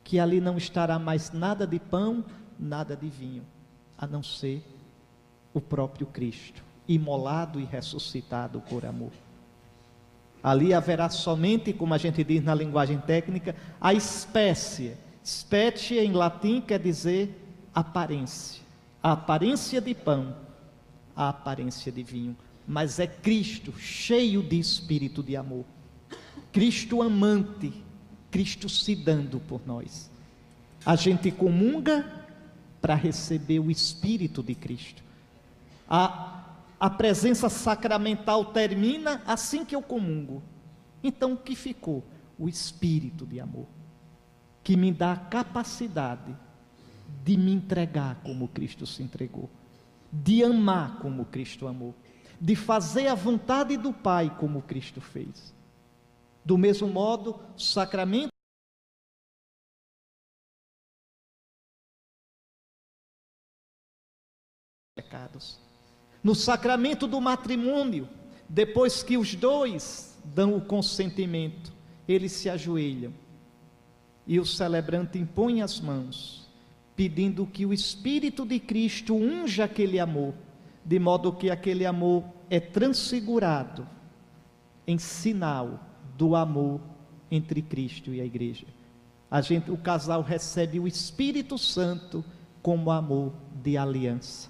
que 0.03 0.19
ali 0.19 0.39
não 0.39 0.57
estará 0.57 0.99
mais 0.99 1.31
nada 1.31 1.65
de 1.65 1.79
pão, 1.79 2.23
nada 2.59 2.95
de 2.95 3.09
vinho, 3.09 3.43
a 3.97 4.05
não 4.05 4.21
ser 4.21 4.63
o 5.51 5.59
próprio 5.59 6.05
Cristo, 6.05 6.63
imolado 6.87 7.59
e 7.59 7.65
ressuscitado 7.65 8.61
por 8.61 8.85
amor. 8.85 9.11
Ali 10.43 10.75
haverá 10.75 11.09
somente, 11.09 11.73
como 11.73 11.95
a 11.95 11.97
gente 11.97 12.23
diz 12.23 12.43
na 12.43 12.53
linguagem 12.53 12.99
técnica, 12.99 13.55
a 13.81 13.91
espécie. 13.95 14.95
Specie 15.25 15.99
em 15.99 16.11
latim 16.11 16.61
quer 16.61 16.79
dizer 16.79 17.35
aparência. 17.73 18.63
A 19.01 19.13
aparência 19.13 19.81
de 19.81 19.93
pão, 19.93 20.35
a 21.15 21.29
aparência 21.29 21.91
de 21.91 22.03
vinho. 22.03 22.35
Mas 22.67 22.99
é 22.99 23.07
Cristo 23.07 23.73
cheio 23.77 24.41
de 24.43 24.59
espírito 24.59 25.23
de 25.23 25.35
amor. 25.35 25.65
Cristo 26.51 27.01
amante, 27.01 27.73
Cristo 28.31 28.69
se 28.69 28.95
dando 28.95 29.39
por 29.39 29.61
nós. 29.65 30.09
A 30.85 30.95
gente 30.95 31.31
comunga 31.31 32.23
para 32.79 32.95
receber 32.95 33.59
o 33.59 33.71
Espírito 33.71 34.43
de 34.43 34.53
Cristo. 34.53 35.03
A 35.89 36.35
a 36.79 36.89
presença 36.89 37.49
sacramental 37.49 38.45
termina 38.45 39.21
assim 39.25 39.63
que 39.63 39.75
eu 39.75 39.81
comungo. 39.81 40.43
Então 41.03 41.33
o 41.33 41.37
que 41.37 41.55
ficou? 41.55 42.03
O 42.37 42.49
espírito 42.49 43.25
de 43.25 43.39
amor, 43.39 43.65
que 44.65 44.75
me 44.75 44.91
dá 44.91 45.13
a 45.13 45.17
capacidade 45.17 46.35
de 47.23 47.37
me 47.37 47.53
entregar 47.53 48.19
como 48.23 48.47
Cristo 48.47 48.87
se 48.87 49.03
entregou, 49.03 49.47
de 50.11 50.43
amar 50.43 50.97
como 50.97 51.23
Cristo 51.25 51.67
amou, 51.67 51.93
de 52.41 52.55
fazer 52.55 53.07
a 53.07 53.13
vontade 53.13 53.77
do 53.77 53.93
Pai 53.93 54.35
como 54.39 54.63
Cristo 54.63 54.99
fez. 54.99 55.53
Do 56.43 56.57
mesmo 56.57 56.87
modo, 56.87 57.39
sacramento 57.55 58.29
pecados 64.95 65.59
no 66.23 66.33
sacramento 66.33 67.05
do 67.05 67.21
matrimônio, 67.21 68.09
depois 68.49 69.03
que 69.03 69.15
os 69.15 69.35
dois 69.35 70.17
dão 70.23 70.57
o 70.57 70.65
consentimento, 70.65 71.71
eles 72.07 72.31
se 72.31 72.49
ajoelham 72.49 73.13
e 74.27 74.39
o 74.39 74.45
celebrante 74.45 75.17
impõe 75.17 75.61
as 75.61 75.79
mãos, 75.79 76.47
pedindo 76.95 77.45
que 77.45 77.65
o 77.65 77.73
Espírito 77.73 78.45
de 78.45 78.59
Cristo 78.59 79.15
unja 79.15 79.65
aquele 79.65 79.99
amor, 79.99 80.33
de 80.83 80.97
modo 80.99 81.33
que 81.33 81.49
aquele 81.49 81.85
amor 81.85 82.23
é 82.49 82.59
transfigurado 82.59 83.87
em 84.87 84.97
sinal 84.97 85.79
do 86.17 86.35
amor 86.35 86.79
entre 87.29 87.61
Cristo 87.61 88.13
e 88.13 88.21
a 88.21 88.25
igreja. 88.25 88.65
A 89.29 89.41
gente, 89.41 89.71
o 89.71 89.77
casal 89.77 90.21
recebe 90.21 90.79
o 90.79 90.87
Espírito 90.87 91.57
Santo 91.57 92.23
como 92.61 92.91
amor 92.91 93.33
de 93.61 93.77
aliança. 93.77 94.49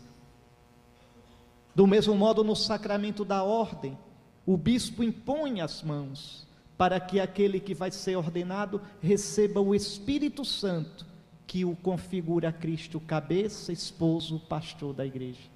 Do 1.73 1.87
mesmo 1.87 2.15
modo, 2.15 2.43
no 2.43 2.55
sacramento 2.55 3.25
da 3.25 3.43
ordem, 3.43 3.97
o 4.45 4.55
bispo 4.55 5.03
impõe 5.03 5.59
as 5.59 5.81
mãos 5.81 6.47
para 6.77 6.99
que 6.99 7.19
aquele 7.19 7.59
que 7.59 7.73
vai 7.73 7.91
ser 7.91 8.15
ordenado 8.15 8.81
receba 9.01 9.61
o 9.61 9.73
Espírito 9.73 10.43
Santo, 10.43 11.05
que 11.47 11.63
o 11.63 11.75
configura 11.75 12.51
Cristo, 12.51 12.99
cabeça, 12.99 13.71
esposo, 13.71 14.39
pastor 14.39 14.93
da 14.93 15.05
igreja. 15.05 15.55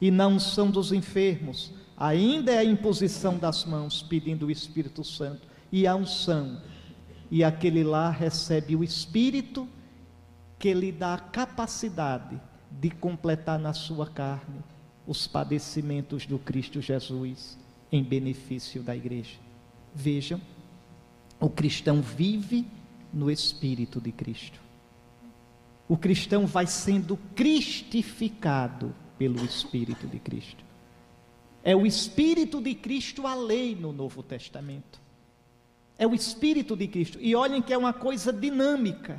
E 0.00 0.10
na 0.10 0.26
unção 0.26 0.70
dos 0.70 0.92
enfermos, 0.92 1.72
ainda 1.96 2.52
é 2.52 2.58
a 2.58 2.64
imposição 2.64 3.38
das 3.38 3.64
mãos, 3.64 4.02
pedindo 4.02 4.46
o 4.46 4.50
Espírito 4.50 5.02
Santo, 5.02 5.48
e 5.72 5.86
a 5.86 5.96
unção, 5.96 6.60
e 7.30 7.42
aquele 7.42 7.82
lá 7.82 8.10
recebe 8.10 8.76
o 8.76 8.84
Espírito 8.84 9.68
que 10.58 10.72
lhe 10.72 10.92
dá 10.92 11.14
a 11.14 11.18
capacidade 11.18 12.40
de 12.70 12.90
completar 12.90 13.58
na 13.58 13.72
sua 13.72 14.06
carne 14.06 14.60
os 15.06 15.26
padecimentos 15.26 16.26
do 16.26 16.38
Cristo 16.38 16.80
Jesus 16.80 17.58
em 17.90 18.02
benefício 18.02 18.82
da 18.82 18.94
igreja. 18.94 19.45
Vejam, 19.98 20.38
o 21.40 21.48
cristão 21.48 22.02
vive 22.02 22.66
no 23.10 23.30
Espírito 23.30 23.98
de 23.98 24.12
Cristo. 24.12 24.60
O 25.88 25.96
cristão 25.96 26.46
vai 26.46 26.66
sendo 26.66 27.16
cristificado 27.34 28.94
pelo 29.18 29.42
Espírito 29.42 30.06
de 30.06 30.18
Cristo. 30.18 30.62
É 31.64 31.74
o 31.74 31.86
Espírito 31.86 32.60
de 32.60 32.74
Cristo 32.74 33.26
a 33.26 33.34
lei 33.34 33.74
no 33.74 33.90
Novo 33.90 34.22
Testamento. 34.22 35.00
É 35.98 36.06
o 36.06 36.14
Espírito 36.14 36.76
de 36.76 36.86
Cristo. 36.88 37.18
E 37.18 37.34
olhem 37.34 37.62
que 37.62 37.72
é 37.72 37.78
uma 37.78 37.94
coisa 37.94 38.30
dinâmica. 38.30 39.18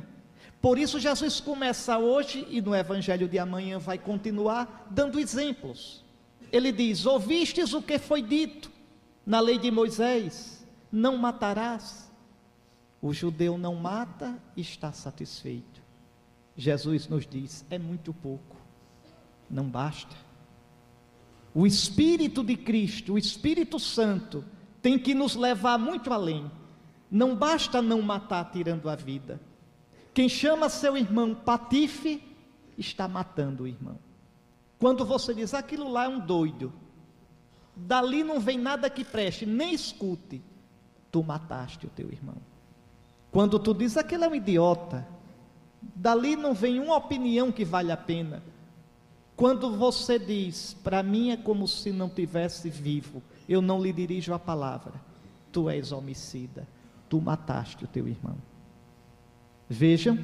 Por 0.60 0.78
isso, 0.78 1.00
Jesus 1.00 1.40
começa 1.40 1.98
hoje 1.98 2.46
e 2.48 2.60
no 2.60 2.72
Evangelho 2.72 3.28
de 3.28 3.36
amanhã 3.36 3.80
vai 3.80 3.98
continuar 3.98 4.86
dando 4.92 5.18
exemplos. 5.18 6.04
Ele 6.52 6.70
diz: 6.70 7.04
Ouvistes 7.04 7.72
o 7.72 7.82
que 7.82 7.98
foi 7.98 8.22
dito 8.22 8.70
na 9.26 9.40
lei 9.40 9.58
de 9.58 9.72
Moisés: 9.72 10.57
Não 10.90 11.16
matarás. 11.16 12.10
O 13.00 13.12
judeu 13.12 13.56
não 13.56 13.76
mata 13.76 14.36
e 14.56 14.60
está 14.60 14.92
satisfeito. 14.92 15.80
Jesus 16.56 17.06
nos 17.06 17.26
diz: 17.26 17.64
É 17.70 17.78
muito 17.78 18.12
pouco, 18.12 18.56
não 19.48 19.68
basta. 19.68 20.16
O 21.54 21.66
Espírito 21.66 22.42
de 22.42 22.56
Cristo, 22.56 23.14
o 23.14 23.18
Espírito 23.18 23.78
Santo, 23.78 24.44
tem 24.82 24.98
que 24.98 25.14
nos 25.14 25.36
levar 25.36 25.78
muito 25.78 26.12
além. 26.12 26.50
Não 27.10 27.36
basta 27.36 27.80
não 27.80 28.02
matar 28.02 28.50
tirando 28.50 28.88
a 28.88 28.96
vida 28.96 29.40
quem 30.18 30.28
chama 30.28 30.68
seu 30.68 30.96
irmão 30.96 31.32
patife, 31.32 32.20
está 32.76 33.06
matando 33.06 33.62
o 33.62 33.66
irmão. 33.68 34.00
Quando 34.76 35.04
você 35.04 35.32
diz 35.32 35.54
aquilo 35.54 35.88
lá 35.88 36.06
é 36.06 36.08
um 36.08 36.18
doido, 36.18 36.72
dali 37.76 38.24
não 38.24 38.40
vem 38.40 38.58
nada 38.58 38.90
que 38.90 39.04
preste, 39.04 39.46
nem 39.46 39.72
escute, 39.72 40.42
tu 41.10 41.22
mataste 41.22 41.86
o 41.86 41.90
teu 41.90 42.10
irmão. 42.10 42.36
Quando 43.30 43.58
tu 43.58 43.74
diz 43.74 43.96
aquele 43.96 44.24
é 44.24 44.28
um 44.28 44.34
idiota, 44.34 45.06
dali 45.80 46.36
não 46.36 46.54
vem 46.54 46.80
uma 46.80 46.96
opinião 46.96 47.52
que 47.52 47.64
vale 47.64 47.92
a 47.92 47.96
pena. 47.96 48.42
Quando 49.36 49.76
você 49.76 50.18
diz, 50.18 50.74
para 50.82 51.02
mim 51.02 51.30
é 51.30 51.36
como 51.36 51.68
se 51.68 51.92
não 51.92 52.08
tivesse 52.08 52.68
vivo, 52.68 53.22
eu 53.48 53.62
não 53.62 53.80
lhe 53.80 53.92
dirijo 53.92 54.34
a 54.34 54.38
palavra, 54.38 54.94
tu 55.52 55.70
és 55.70 55.92
homicida, 55.92 56.66
tu 57.08 57.20
mataste 57.20 57.84
o 57.84 57.88
teu 57.88 58.08
irmão. 58.08 58.36
Vejam, 59.68 60.18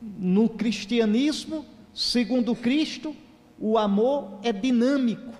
no 0.00 0.48
cristianismo, 0.48 1.64
segundo 1.94 2.54
Cristo, 2.56 3.14
o 3.58 3.76
amor 3.76 4.38
é 4.42 4.52
dinâmico. 4.52 5.32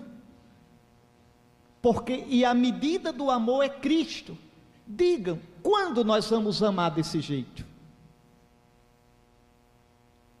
Porque 1.81 2.25
e 2.27 2.43
a 2.43 2.53
medida 2.53 3.13
do 3.13 3.29
amor 3.29 3.63
é 3.63 3.69
Cristo. 3.69 4.37
Digam, 4.85 5.39
quando 5.61 6.03
nós 6.03 6.29
vamos 6.29 6.61
amar 6.61 6.91
desse 6.91 7.21
jeito? 7.21 7.65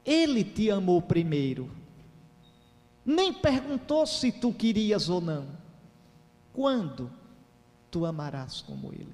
Ele 0.05 0.43
te 0.43 0.69
amou 0.69 1.01
primeiro. 1.01 1.69
Nem 3.05 3.31
perguntou 3.31 4.05
se 4.05 4.31
tu 4.31 4.53
querias 4.53 5.09
ou 5.09 5.21
não. 5.21 5.47
Quando 6.51 7.11
tu 7.89 8.05
amarás 8.05 8.61
como 8.61 8.91
ele? 8.91 9.13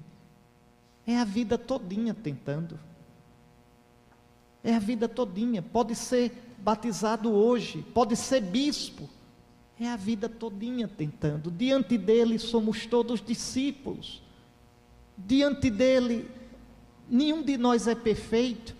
É 1.06 1.16
a 1.18 1.24
vida 1.24 1.56
todinha 1.56 2.12
tentando. 2.12 2.78
É 4.64 4.74
a 4.74 4.78
vida 4.78 5.08
todinha. 5.08 5.62
Pode 5.62 5.94
ser 5.94 6.54
batizado 6.58 7.32
hoje, 7.32 7.82
pode 7.94 8.16
ser 8.16 8.40
bispo. 8.40 9.08
É 9.78 9.88
a 9.88 9.96
vida 9.96 10.28
todinha 10.28 10.88
tentando. 10.88 11.50
Diante 11.50 11.98
dele 11.98 12.38
somos 12.38 12.86
todos 12.86 13.20
discípulos. 13.20 14.22
Diante 15.16 15.70
dele 15.70 16.30
nenhum 17.08 17.42
de 17.42 17.56
nós 17.56 17.86
é 17.86 17.94
perfeito. 17.94 18.74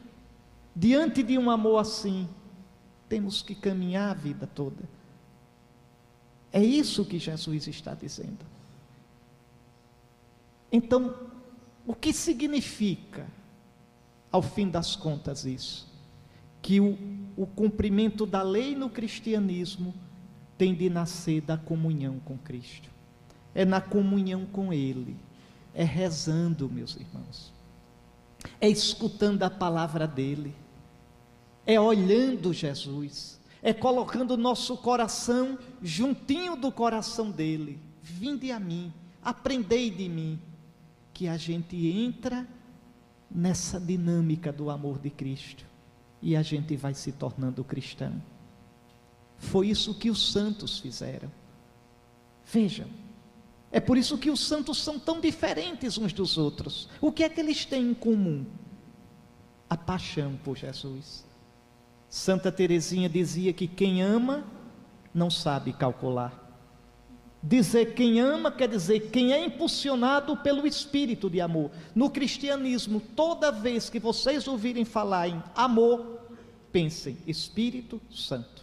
Diante 0.74 1.22
de 1.22 1.38
um 1.38 1.50
amor 1.50 1.78
assim, 1.78 2.28
temos 3.09 3.42
que 3.42 3.54
caminhar 3.54 4.11
a 4.11 4.14
vida 4.14 4.46
toda. 4.46 4.88
É 6.52 6.62
isso 6.62 7.04
que 7.04 7.18
Jesus 7.18 7.66
está 7.66 7.94
dizendo. 7.94 8.44
Então, 10.72 11.14
o 11.87 11.94
que 11.94 12.12
significa 12.12 13.26
ao 14.30 14.42
fim 14.42 14.68
das 14.68 14.94
contas, 14.94 15.44
isso. 15.44 15.87
Que 16.61 16.80
o, 16.80 16.98
o 17.37 17.46
cumprimento 17.46 18.26
da 18.26 18.42
lei 18.42 18.74
no 18.74 18.90
cristianismo 18.90 19.94
tem 20.56 20.74
de 20.74 20.88
nascer 20.88 21.40
da 21.40 21.56
comunhão 21.56 22.18
com 22.24 22.36
Cristo. 22.38 22.90
É 23.54 23.64
na 23.64 23.80
comunhão 23.80 24.46
com 24.46 24.72
Ele. 24.72 25.16
É 25.74 25.84
rezando, 25.84 26.68
meus 26.68 26.96
irmãos. 26.96 27.52
É 28.60 28.68
escutando 28.68 29.42
a 29.42 29.50
palavra 29.50 30.06
dEle. 30.06 30.54
É 31.66 31.80
olhando 31.80 32.52
Jesus. 32.52 33.40
É 33.62 33.72
colocando 33.72 34.32
o 34.32 34.36
nosso 34.36 34.76
coração 34.76 35.58
juntinho 35.82 36.56
do 36.56 36.70
coração 36.70 37.30
dEle. 37.30 37.78
Vinde 38.02 38.52
a 38.52 38.60
mim, 38.60 38.92
aprendei 39.22 39.90
de 39.90 40.08
mim. 40.08 40.40
Que 41.12 41.28
a 41.28 41.36
gente 41.36 41.76
entra 41.88 42.46
nessa 43.30 43.80
dinâmica 43.80 44.52
do 44.52 44.70
amor 44.70 44.98
de 44.98 45.10
Cristo 45.10 45.64
e 46.22 46.36
a 46.36 46.42
gente 46.42 46.76
vai 46.76 46.94
se 46.94 47.12
tornando 47.12 47.64
cristão. 47.64 48.20
Foi 49.38 49.68
isso 49.68 49.94
que 49.94 50.11
os 50.11 50.33
santos 50.33 50.79
fizeram. 50.79 51.31
Vejam, 52.44 52.87
é 53.70 53.81
por 53.81 53.99
isso 53.99 54.16
que 54.16 54.31
os 54.31 54.40
santos 54.40 54.79
são 54.79 54.99
tão 54.99 55.20
diferentes 55.20 55.99
uns 55.99 56.12
dos 56.12 56.38
outros. 56.38 56.88
O 57.01 57.12
que 57.12 57.25
é 57.25 57.29
que 57.29 57.40
eles 57.40 57.64
têm 57.64 57.90
em 57.90 57.94
comum? 57.94 58.46
A 59.68 59.77
paixão 59.77 60.38
por 60.44 60.57
Jesus. 60.57 61.25
Santa 62.09 62.53
Teresinha 62.53 63.09
dizia 63.09 63.53
que 63.53 63.66
quem 63.66 64.01
ama 64.01 64.44
não 65.12 65.31
sabe 65.31 65.72
calcular. 65.72 66.44
Dizer 67.42 67.94
quem 67.94 68.20
ama 68.20 68.51
quer 68.51 68.68
dizer 68.68 69.11
quem 69.11 69.33
é 69.33 69.44
impulsionado 69.44 70.37
pelo 70.38 70.66
espírito 70.66 71.29
de 71.29 71.40
amor. 71.40 71.70
No 71.94 72.11
cristianismo, 72.11 73.01
toda 73.01 73.53
vez 73.53 73.90
que 73.90 74.01
vocês 74.01 74.49
ouvirem 74.49 74.85
falar 74.85 75.29
em 75.29 75.42
amor, 75.55 76.20
pensem 76.72 77.18
Espírito 77.27 78.01
Santo. 78.11 78.55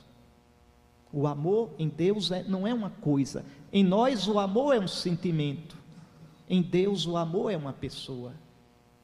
O 1.14 1.28
amor 1.28 1.70
em 1.78 1.88
Deus 1.88 2.32
é, 2.32 2.44
não 2.44 2.66
é 2.66 2.74
uma 2.74 2.90
coisa. 2.90 3.46
Em 3.72 3.84
nós, 3.84 4.28
o 4.28 4.40
amor 4.40 4.76
é 4.76 4.80
um 4.80 4.88
sentimento. 4.88 5.78
Em 6.50 6.60
Deus, 6.60 7.06
o 7.06 7.16
amor 7.16 7.52
é 7.52 7.56
uma 7.56 7.72
pessoa. 7.72 8.34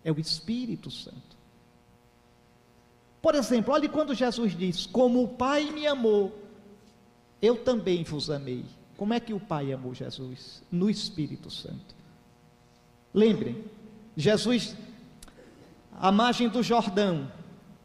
É 0.03 0.11
o 0.11 0.19
Espírito 0.19 0.89
Santo. 0.89 1.37
Por 3.21 3.35
exemplo, 3.35 3.73
olhe 3.73 3.87
quando 3.87 4.15
Jesus 4.15 4.57
diz: 4.57 4.87
Como 4.87 5.21
o 5.21 5.27
Pai 5.27 5.69
me 5.71 5.85
amou, 5.85 6.35
eu 7.39 7.63
também 7.63 8.03
vos 8.03 8.31
amei. 8.31 8.65
Como 8.97 9.13
é 9.13 9.19
que 9.19 9.33
o 9.33 9.39
Pai 9.39 9.71
amou 9.71 9.93
Jesus? 9.93 10.63
No 10.71 10.89
Espírito 10.89 11.51
Santo. 11.51 11.95
Lembrem, 13.13 13.63
Jesus, 14.15 14.75
à 15.99 16.11
margem 16.11 16.49
do 16.49 16.63
Jordão, 16.63 17.31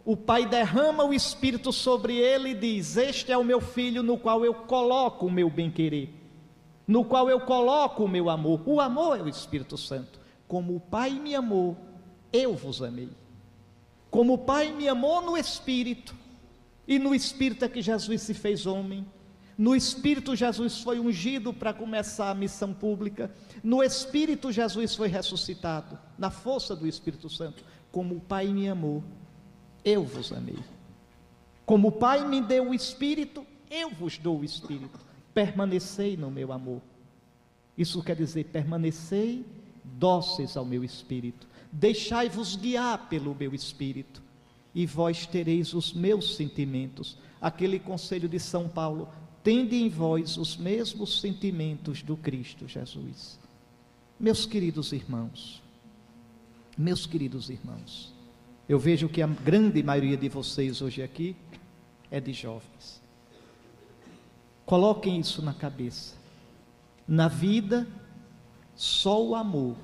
o 0.05 0.17
Pai 0.17 0.45
derrama 0.45 1.03
o 1.05 1.15
Espírito 1.15 1.73
sobre 1.73 2.17
ele 2.17 2.51
e 2.51 2.55
diz: 2.55 2.97
Este 2.97 3.33
é 3.33 3.39
o 3.39 3.45
meu 3.45 3.61
filho 3.61 4.03
no 4.03 4.19
qual 4.19 4.45
eu 4.45 4.53
coloco 4.53 5.27
o 5.27 5.31
meu 5.31 5.49
bem-querer, 5.49 6.11
no 6.87 7.05
qual 7.05 7.31
eu 7.31 7.41
coloco 7.41 8.05
o 8.05 8.09
meu 8.09 8.29
amor. 8.29 8.61
O 8.67 8.81
amor 8.81 9.19
é 9.19 9.23
o 9.23 9.29
Espírito 9.29 9.79
Santo. 9.79 10.21
Como 10.47 10.77
o 10.77 10.81
Pai 10.81 11.11
me 11.11 11.35
amou, 11.35 11.77
eu 12.31 12.55
vos 12.55 12.83
amei. 12.83 13.09
Como 14.11 14.35
o 14.35 14.39
Pai 14.39 14.73
me 14.73 14.87
amou 14.87 15.23
no 15.23 15.37
Espírito, 15.39 16.15
e 16.87 16.99
no 16.99 17.15
Espírito 17.15 17.65
é 17.65 17.69
que 17.69 17.81
Jesus 17.81 18.21
se 18.21 18.35
fez 18.35 18.67
homem. 18.67 19.07
No 19.57 19.75
Espírito, 19.75 20.37
Jesus 20.37 20.81
foi 20.81 20.99
ungido 21.01 21.55
para 21.55 21.73
começar 21.73 22.31
a 22.31 22.35
missão 22.35 22.75
pública. 22.75 23.33
No 23.63 23.83
Espírito, 23.83 24.53
Jesus 24.53 24.95
foi 24.95 25.09
ressuscitado. 25.09 25.99
Na 26.19 26.29
força 26.29 26.77
do 26.77 26.87
Espírito 26.87 27.31
Santo. 27.31 27.65
Como 27.91 28.17
o 28.17 28.21
Pai 28.21 28.49
me 28.49 28.69
amou, 28.69 29.03
eu 29.85 30.05
vos 30.05 30.33
amei. 30.33 30.59
Como 31.67 31.89
o 31.89 31.93
Pai 31.93 32.27
me 32.27 32.41
deu 32.41 32.71
o 32.71 32.75
Espírito, 32.75 33.47
eu 33.71 33.91
vos 33.91 34.19
dou 34.19 34.41
o 34.41 34.45
Espírito. 34.45 34.99
Permanecei 35.33 36.17
no 36.17 36.31
meu 36.31 36.53
amor. 36.53 36.81
Isso 37.77 38.03
quer 38.03 38.17
dizer, 38.17 38.45
permanecei 38.45 39.45
dóceis 39.85 40.57
ao 40.57 40.65
meu 40.65 40.85
Espírito. 40.85 41.47
Deixai-vos 41.73 42.55
guiar 42.57 43.09
pelo 43.09 43.35
meu 43.35 43.53
Espírito, 43.53 44.23
e 44.75 44.87
vós 44.87 45.27
tereis 45.27 45.75
os 45.75 45.93
meus 45.93 46.37
sentimentos. 46.37 47.19
Aquele 47.41 47.81
conselho 47.81 48.29
de 48.29 48.39
São 48.39 48.69
Paulo: 48.69 49.09
tende 49.43 49.77
em 49.77 49.89
vós 49.89 50.37
os 50.37 50.57
mesmos 50.57 51.21
sentimentos 51.21 52.03
do 52.03 52.17
Cristo 52.17 52.69
Jesus. 52.69 53.39
Meus 54.19 54.47
queridos 54.47 54.93
irmãos, 54.93 55.61
meus 56.79 57.07
queridos 57.07 57.51
irmãos, 57.51 58.14
eu 58.69 58.79
vejo 58.79 59.09
que 59.09 59.21
a 59.21 59.27
grande 59.27 59.83
maioria 59.83 60.17
de 60.17 60.29
vocês 60.29 60.81
hoje 60.81 61.03
aqui 61.03 61.37
é 62.11 62.21
de 62.21 62.33
jovens. 62.33 63.03
Coloquem 64.65 65.21
isso 65.21 65.43
na 65.43 65.53
cabeça. 65.53 66.15
Na 67.07 67.29
vida, 67.29 67.87
só 68.75 69.23
o 69.23 69.35
amor 69.35 69.77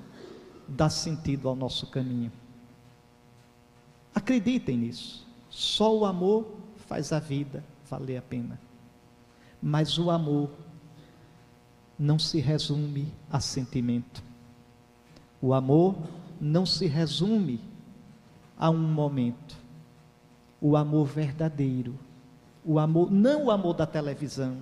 dá 0.67 0.89
sentido 0.89 1.49
ao 1.49 1.55
nosso 1.55 1.87
caminho. 1.89 2.33
Acreditem 4.15 4.79
nisso. 4.79 5.27
Só 5.51 5.95
o 5.95 6.05
amor 6.07 6.57
faz 6.77 7.13
a 7.13 7.19
vida 7.19 7.63
valer 7.89 8.17
a 8.17 8.23
pena. 8.23 8.59
Mas 9.61 9.99
o 9.99 10.11
amor 10.11 10.51
não 11.99 12.19
se 12.19 12.41
resume 12.41 13.13
a 13.31 13.41
sentimento. 13.41 14.23
O 15.43 15.53
amor 15.53 15.97
não 16.41 16.65
se 16.65 16.87
resume 16.87 17.61
a 18.61 18.69
um 18.69 18.77
momento. 18.77 19.57
O 20.61 20.77
amor 20.77 21.07
verdadeiro, 21.07 21.99
o 22.63 22.79
amor, 22.79 23.11
não 23.11 23.47
o 23.47 23.51
amor 23.51 23.73
da 23.73 23.87
televisão, 23.87 24.59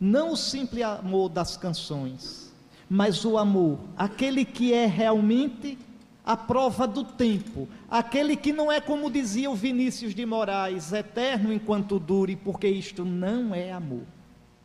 não 0.00 0.32
o 0.32 0.36
simples 0.36 0.82
amor 0.82 1.28
das 1.28 1.58
canções, 1.58 2.50
mas 2.88 3.26
o 3.26 3.36
amor, 3.36 3.78
aquele 3.94 4.46
que 4.46 4.72
é 4.72 4.86
realmente 4.86 5.78
a 6.24 6.34
prova 6.34 6.86
do 6.86 7.04
tempo, 7.04 7.68
aquele 7.90 8.34
que 8.34 8.54
não 8.54 8.72
é 8.72 8.80
como 8.80 9.10
dizia 9.10 9.50
o 9.50 9.54
Vinícius 9.54 10.14
de 10.14 10.24
Moraes, 10.24 10.90
eterno 10.94 11.52
enquanto 11.52 11.98
dure, 11.98 12.34
porque 12.34 12.66
isto 12.66 13.04
não 13.04 13.54
é 13.54 13.70
amor. 13.70 14.04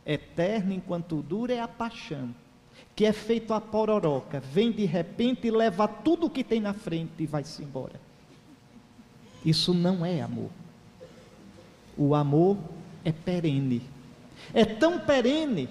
Eterno 0.06 0.72
enquanto 0.72 1.20
dura 1.20 1.52
é 1.52 1.60
a 1.60 1.68
paixão, 1.68 2.34
que 2.96 3.04
é 3.04 3.12
feito 3.12 3.52
a 3.52 3.60
pororoca, 3.60 4.40
vem 4.40 4.72
de 4.72 4.86
repente 4.86 5.46
e 5.46 5.50
leva 5.50 5.86
tudo 5.86 6.30
que 6.30 6.42
tem 6.42 6.58
na 6.58 6.72
frente 6.72 7.12
e 7.22 7.26
vai-se 7.26 7.62
embora. 7.62 8.11
Isso 9.44 9.74
não 9.74 10.04
é 10.04 10.20
amor. 10.20 10.50
O 11.96 12.14
amor 12.14 12.56
é 13.04 13.12
perene. 13.12 13.82
É 14.54 14.64
tão 14.64 14.98
perene 15.00 15.68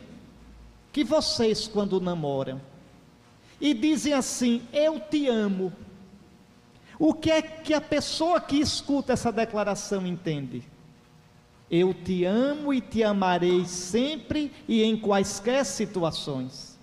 que 0.91 1.03
vocês, 1.03 1.67
quando 1.67 1.99
namoram 1.99 2.61
e 3.61 3.73
dizem 3.73 4.13
assim: 4.13 4.61
Eu 4.73 4.99
te 4.99 5.27
amo. 5.27 5.71
O 6.97 7.13
que 7.13 7.31
é 7.31 7.41
que 7.41 7.73
a 7.73 7.81
pessoa 7.81 8.39
que 8.41 8.57
escuta 8.57 9.13
essa 9.13 9.31
declaração 9.31 10.05
entende? 10.05 10.63
Eu 11.69 11.93
te 11.93 12.25
amo 12.25 12.73
e 12.73 12.81
te 12.81 13.03
amarei 13.03 13.65
sempre 13.65 14.51
e 14.67 14.83
em 14.83 14.97
quaisquer 14.97 15.65
situações. 15.65 16.77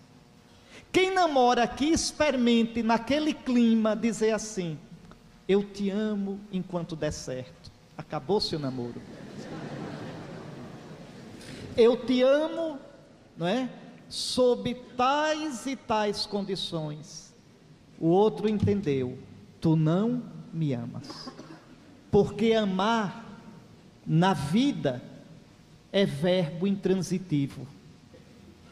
Quem 0.90 1.12
namora 1.12 1.62
aqui, 1.64 1.90
experimente 1.92 2.82
naquele 2.82 3.34
clima 3.34 3.94
dizer 3.94 4.32
assim: 4.32 4.78
Eu 5.48 5.64
te 5.64 5.88
amo 5.88 6.38
enquanto 6.52 6.94
der 6.94 7.10
certo. 7.10 7.72
Acabou 7.96 8.38
seu 8.38 8.58
namoro. 8.58 9.00
Eu 11.74 11.96
te 11.96 12.22
amo, 12.22 12.78
não 13.34 13.46
é? 13.46 13.70
Sob 14.10 14.74
tais 14.94 15.64
e 15.64 15.74
tais 15.74 16.26
condições. 16.26 17.32
O 17.98 18.08
outro 18.08 18.46
entendeu: 18.46 19.18
Tu 19.58 19.74
não 19.74 20.22
me 20.52 20.74
amas. 20.74 21.32
Porque 22.10 22.52
amar 22.52 23.24
na 24.06 24.34
vida 24.34 25.02
é 25.90 26.04
verbo 26.04 26.66
intransitivo. 26.66 27.66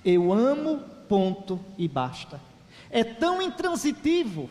Eu 0.04 0.32
amo, 0.32 0.80
ponto 1.08 1.58
e 1.78 1.88
basta. 1.88 2.40
É 2.90 3.02
tão 3.02 3.40
intransitivo 3.40 4.48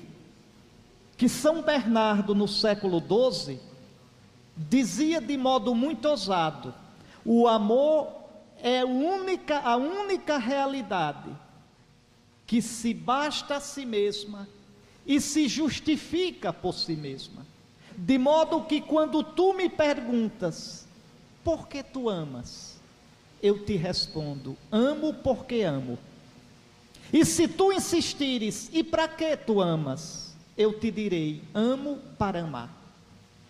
que 1.18 1.30
São 1.30 1.62
Bernardo, 1.62 2.36
no 2.36 2.48
século 2.48 3.00
XII, 3.00 3.60
dizia 4.56 5.22
de 5.22 5.38
modo 5.38 5.74
muito 5.74 6.08
ousado: 6.08 6.74
o 7.24 7.48
amor 7.48 8.08
é 8.62 8.84
única, 8.84 9.60
a 9.60 9.76
única 9.76 10.38
realidade 10.38 11.30
que 12.46 12.62
se 12.62 12.94
basta 12.94 13.56
a 13.56 13.60
si 13.60 13.86
mesma 13.86 14.48
e 15.06 15.20
se 15.20 15.48
justifica 15.48 16.52
por 16.52 16.74
si 16.74 16.96
mesma. 16.96 17.46
De 17.98 18.18
modo 18.18 18.64
que 18.64 18.82
quando 18.82 19.24
tu 19.24 19.54
me 19.54 19.70
perguntas, 19.70 20.86
por 21.44 21.68
que 21.68 21.82
tu 21.82 22.10
amas? 22.10 22.76
Eu 23.42 23.64
te 23.64 23.76
respondo, 23.76 24.58
amo 24.72 25.14
porque 25.14 25.62
amo. 25.62 25.98
E 27.14 27.24
se 27.24 27.48
tu 27.48 27.72
insistires, 27.72 28.70
e 28.74 28.84
para 28.84 29.08
que 29.08 29.38
tu 29.38 29.62
amas? 29.62 30.35
Eu 30.58 30.80
te 30.80 30.90
direi, 30.92 31.42
amo 31.54 31.98
para 32.18 32.42
amar. 32.42 32.70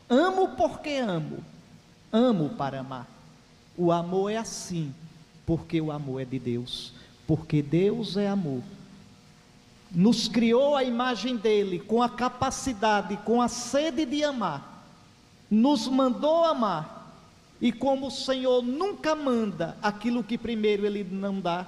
Amo 0.10 0.50
porque 0.50 0.98
amo. 0.98 1.44
Amo 2.12 2.50
para 2.50 2.80
amar. 2.80 3.08
O 3.78 3.92
amor 3.92 4.32
é 4.32 4.38
assim, 4.38 4.94
porque 5.46 5.80
o 5.82 5.92
amor 5.92 6.22
é 6.22 6.26
de 6.26 6.40
Deus. 6.40 6.94
Porque 7.28 7.62
Deus 7.62 8.18
é 8.18 8.28
amor 8.28 8.62
nos 9.96 10.28
criou 10.28 10.76
a 10.76 10.84
imagem 10.84 11.38
dele, 11.38 11.80
com 11.80 12.04
a 12.04 12.10
capacidade, 12.10 13.16
com 13.18 13.42
a 13.42 13.48
sede 13.48 14.06
de 14.06 14.24
amar, 14.24 14.86
nos 15.50 15.88
mandou 15.88 16.44
amar, 16.44 17.24
e 17.62 17.72
como 17.72 18.08
o 18.08 18.12
Senhor 18.12 18.62
nunca 18.62 19.16
manda 19.16 19.78
aquilo 19.82 20.24
que 20.24 20.38
primeiro 20.38 20.86
ele 20.86 21.04
não 21.04 21.40
dá, 21.40 21.66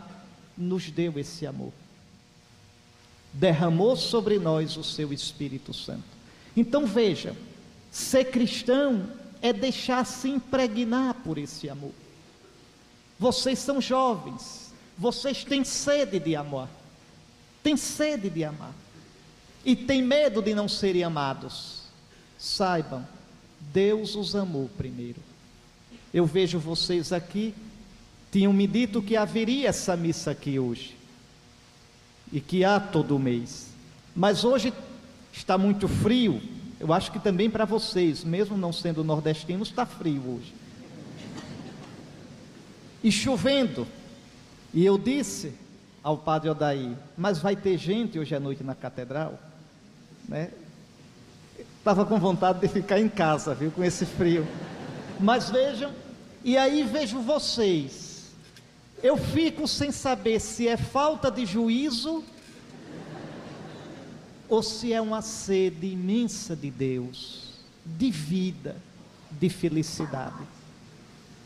nos 0.58 0.91
deu 0.91 1.17
esse 1.17 1.47
amor. 1.47 1.71
Derramou 3.34 3.96
sobre 3.96 4.40
nós 4.40 4.78
o 4.78 4.84
seu 4.84 5.13
Espírito 5.13 5.74
Santo. 5.74 6.04
Então 6.56 6.86
veja, 6.86 7.36
ser 7.92 8.26
cristão 8.26 9.08
é 9.42 9.54
deixar-se 9.54 10.28
impregnar 10.30 11.16
por 11.24 11.38
esse 11.38 11.70
amor. 11.70 11.94
Vocês 13.20 13.60
são 13.60 13.80
jovens, 13.80 14.74
vocês 14.98 15.44
têm 15.44 15.63
sede 15.63 16.20
de 16.20 16.36
amor 16.36 16.68
tem 17.68 17.76
sede 17.76 18.30
de 18.30 18.46
amar 18.46 18.74
e 19.66 19.76
tem 19.76 20.02
medo 20.02 20.42
de 20.42 20.56
não 20.56 20.70
serem 20.70 21.04
amados, 21.04 21.82
saibam, 22.38 23.06
Deus 23.74 24.16
os 24.16 24.38
amou 24.38 24.70
primeiro. 24.78 25.20
Eu 26.13 26.26
vejo 26.26 26.58
vocês 26.58 27.12
aqui, 27.12 27.54
tinham 28.32 28.54
me 28.54 28.66
dito 28.66 29.02
que 29.02 29.18
haveria 29.18 29.68
essa 29.68 29.98
missa 29.98 30.32
aqui 30.32 30.58
hoje, 30.58 30.96
e 32.32 32.42
que 32.42 32.63
há 32.63 32.80
todo 32.80 33.18
mês, 33.18 33.70
mas 34.16 34.44
hoje 34.44 34.74
está 35.32 35.58
muito 35.58 35.88
frio, 35.88 36.42
eu 36.80 36.94
acho 36.94 37.12
que 37.12 37.20
também 37.20 37.50
para 37.50 37.66
vocês, 37.66 38.24
mesmo 38.24 38.58
não 38.58 38.72
sendo 38.72 39.04
nordestinos, 39.04 39.70
está 39.70 39.86
frio 39.86 40.22
hoje. 40.28 40.54
E 43.04 43.12
chovendo, 43.12 43.88
e 44.74 44.86
eu 44.86 44.98
disse, 44.98 45.54
ao 46.04 46.18
padre 46.18 46.50
Odaí, 46.50 46.96
mas 47.18 47.40
vai 47.40 47.56
ter 47.56 47.78
gente 47.78 48.18
hoje 48.18 48.34
à 48.36 48.40
noite 48.40 48.63
na 48.63 48.76
catedral? 48.76 49.40
Né? 50.28 50.52
Estava 51.78 52.06
com 52.06 52.20
vontade 52.20 52.60
de 52.60 52.68
ficar 52.68 53.00
em 53.00 53.10
casa, 53.10 53.54
viu, 53.56 53.72
com 53.72 53.84
esse 53.84 54.06
frio. 54.06 54.46
Mas 55.20 55.50
vejam, 55.50 55.92
e 56.44 56.58
aí 56.58 56.84
vejo 56.84 57.20
vocês. 57.20 58.07
Eu 59.02 59.16
fico 59.16 59.68
sem 59.68 59.92
saber 59.92 60.40
se 60.40 60.68
é 60.68 60.76
falta 60.76 61.30
de 61.30 61.46
juízo 61.46 62.24
ou 64.50 64.64
se 64.64 64.94
é 64.94 65.02
uma 65.02 65.22
sede 65.22 65.88
imensa 65.88 66.56
de 66.56 66.72
Deus, 66.72 67.54
de 67.86 68.10
vida, 68.10 68.76
de 69.32 69.50
felicidade. 69.50 70.44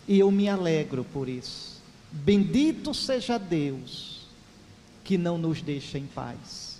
E 0.08 0.20
eu 0.20 0.32
me 0.32 0.48
alegro 0.48 1.04
por 1.04 1.28
isso. 1.28 1.82
Bendito 2.12 2.94
seja 2.94 3.38
Deus 3.38 4.22
que 5.04 5.18
não 5.18 5.38
nos 5.38 5.62
deixa 5.62 5.98
em 5.98 6.06
paz. 6.06 6.80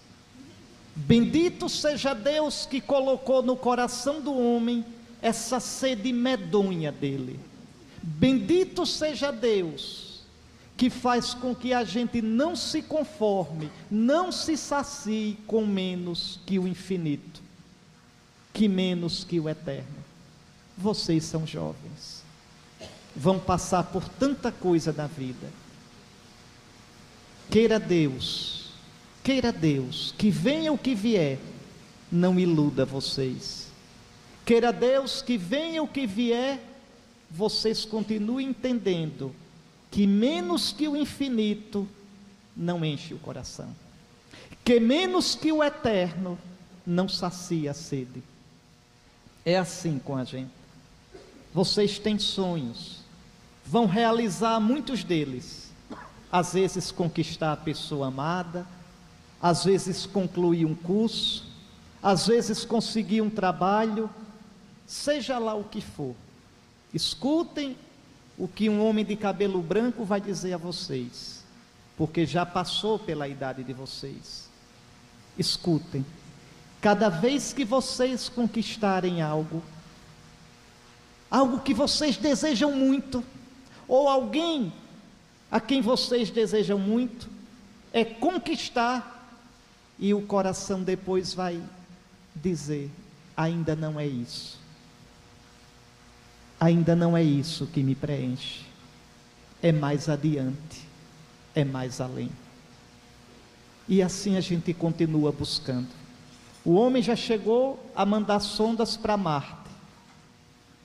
Bendito 0.96 1.70
seja 1.70 2.14
Deus 2.14 2.66
que 2.66 2.82
colocou 2.82 3.42
no 3.42 3.56
coração 3.56 4.22
do 4.22 4.34
homem 4.38 4.86
essa 5.22 5.60
sede 5.60 6.12
medonha 6.12 6.92
dele. 6.92 7.40
Bendito 8.02 8.86
seja 8.86 9.32
Deus, 9.32 10.11
que 10.78 10.90
faz 10.90 11.34
com 11.34 11.54
que 11.54 11.74
a 11.74 11.84
gente 11.84 12.22
não 12.22 12.56
se 12.56 12.82
conforme, 12.82 13.70
não 13.90 14.32
se 14.32 14.58
sacie 14.58 15.38
com 15.46 15.66
menos 15.66 16.40
que 16.46 16.58
o 16.58 16.68
infinito, 16.68 17.42
que 18.54 18.68
menos 18.68 19.24
que 19.24 19.40
o 19.40 19.48
eterno. 19.48 20.02
Vocês 20.78 21.24
são 21.24 21.46
jovens, 21.46 22.24
vão 23.16 23.38
passar 23.38 23.84
por 23.84 24.08
tanta 24.08 24.52
coisa 24.52 24.92
na 24.92 25.08
vida. 25.08 25.48
Queira 27.50 27.80
Deus, 27.80 28.72
queira 29.24 29.52
Deus, 29.52 30.16
que 30.18 30.32
venha 30.32 30.72
o 30.72 30.78
que 30.78 30.96
vier, 30.96 31.38
não 32.12 32.40
iluda 32.40 32.86
vocês. 32.86 33.68
Queira 34.46 34.74
Deus 34.74 35.22
que 35.22 35.38
venha 35.38 35.84
o 35.84 35.88
que 35.88 36.08
vier, 36.08 36.60
vocês 37.30 37.86
continuem 37.86 38.50
entendendo 38.50 39.36
que 39.92 40.08
menos 40.08 40.72
que 40.72 40.88
o 40.88 40.96
infinito 40.96 41.88
não 42.56 42.84
enche 42.84 43.14
o 43.14 43.20
coração, 43.20 43.76
que 44.64 44.80
menos 44.80 45.36
que 45.36 45.52
o 45.52 45.62
eterno 45.62 46.40
não 46.88 47.10
sacia 47.10 47.72
a 47.72 47.74
sede. 47.74 48.24
É 49.46 49.58
assim 49.58 50.00
com 50.00 50.16
a 50.16 50.24
gente. 50.24 50.52
Vocês 51.54 52.00
têm 52.00 52.18
sonhos, 52.18 53.00
vão 53.66 53.86
realizar 53.86 54.60
muitos 54.60 55.04
deles. 55.04 55.70
Às 56.32 56.54
vezes 56.54 56.92
conquistar 56.92 57.52
a 57.52 57.58
pessoa 57.58 58.08
amada, 58.08 58.66
às 59.42 59.66
vezes 59.66 60.06
concluir 60.06 60.66
um 60.66 60.74
curso, 60.74 61.46
às 62.02 62.28
vezes 62.28 62.64
conseguir 62.64 63.22
um 63.22 63.30
trabalho, 63.30 64.10
seja 64.88 65.38
lá 65.38 65.54
o 65.54 65.66
que 65.66 65.82
for. 65.82 66.16
Escutem 66.94 67.76
o 68.38 68.48
que 68.48 68.70
um 68.70 68.86
homem 68.86 69.06
de 69.06 69.16
cabelo 69.16 69.62
branco 69.62 70.04
vai 70.04 70.20
dizer 70.20 70.54
a 70.54 70.58
vocês, 70.58 71.44
porque 71.98 72.26
já 72.26 72.46
passou 72.46 72.98
pela 72.98 73.28
idade 73.28 73.64
de 73.64 73.74
vocês. 73.74 74.50
Escutem. 75.38 76.06
Cada 76.82 77.10
vez 77.10 77.54
que 77.54 77.64
vocês 77.64 78.28
conquistarem 78.30 79.22
algo, 79.22 79.62
algo 81.30 81.60
que 81.60 81.74
vocês 81.74 82.18
desejam 82.18 82.72
muito, 82.72 83.24
ou 83.88 84.08
alguém 84.08 84.74
a 85.52 85.60
quem 85.60 85.82
vocês 85.82 86.30
desejam 86.30 86.80
muito, 86.80 87.30
é 87.94 88.06
conquistar, 88.06 89.20
e 90.00 90.14
o 90.14 90.22
coração 90.22 90.82
depois 90.82 91.34
vai 91.34 91.62
dizer: 92.36 92.90
ainda 93.36 93.76
não 93.76 94.00
é 94.00 94.08
isso. 94.08 94.61
Ainda 96.62 96.96
não 96.96 97.18
é 97.18 97.24
isso 97.24 97.66
que 97.66 97.84
me 97.84 97.96
preenche. 97.96 98.62
É 99.62 99.74
mais 99.74 100.08
adiante, 100.08 100.88
é 101.54 101.66
mais 101.66 102.00
além. 102.00 102.32
E 103.90 104.02
assim 104.02 104.38
a 104.38 104.42
gente 104.42 104.74
continua 104.74 105.34
buscando. 105.34 105.90
O 106.64 106.76
homem 106.76 107.04
já 107.04 107.16
chegou 107.16 107.84
a 107.94 108.06
mandar 108.06 108.40
sondas 108.40 108.96
para 108.96 109.18
Marte, 109.18 109.70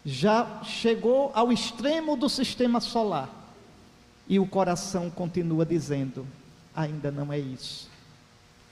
já 0.04 0.62
chegou 0.64 1.30
ao 1.34 1.52
extremo 1.52 2.16
do 2.16 2.28
sistema 2.28 2.80
solar, 2.80 3.30
e 4.26 4.40
o 4.40 4.46
coração 4.46 5.10
continua 5.10 5.64
dizendo: 5.64 6.26
ainda 6.74 7.10
não 7.12 7.30
é 7.30 7.38
isso, 7.38 7.88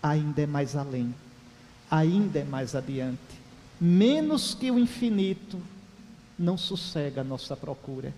ainda 0.02 0.42
é 0.42 0.46
mais 0.46 0.74
além 0.74 1.14
ainda 1.90 2.40
é 2.40 2.44
mais 2.44 2.74
adiante. 2.74 3.18
Menos 3.80 4.54
que 4.54 4.70
o 4.70 4.78
infinito 4.78 5.58
não 6.38 6.56
sossega 6.56 7.20
a 7.20 7.24
nossa 7.24 7.56
procura. 7.56 8.12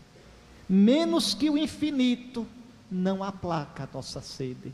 Menos 0.69 1.35
que 1.35 1.49
o 1.49 1.57
infinito 1.57 2.47
não 2.91 3.23
aplaca 3.23 3.85
a 3.85 3.89
nossa 3.93 4.21
sede. 4.21 4.73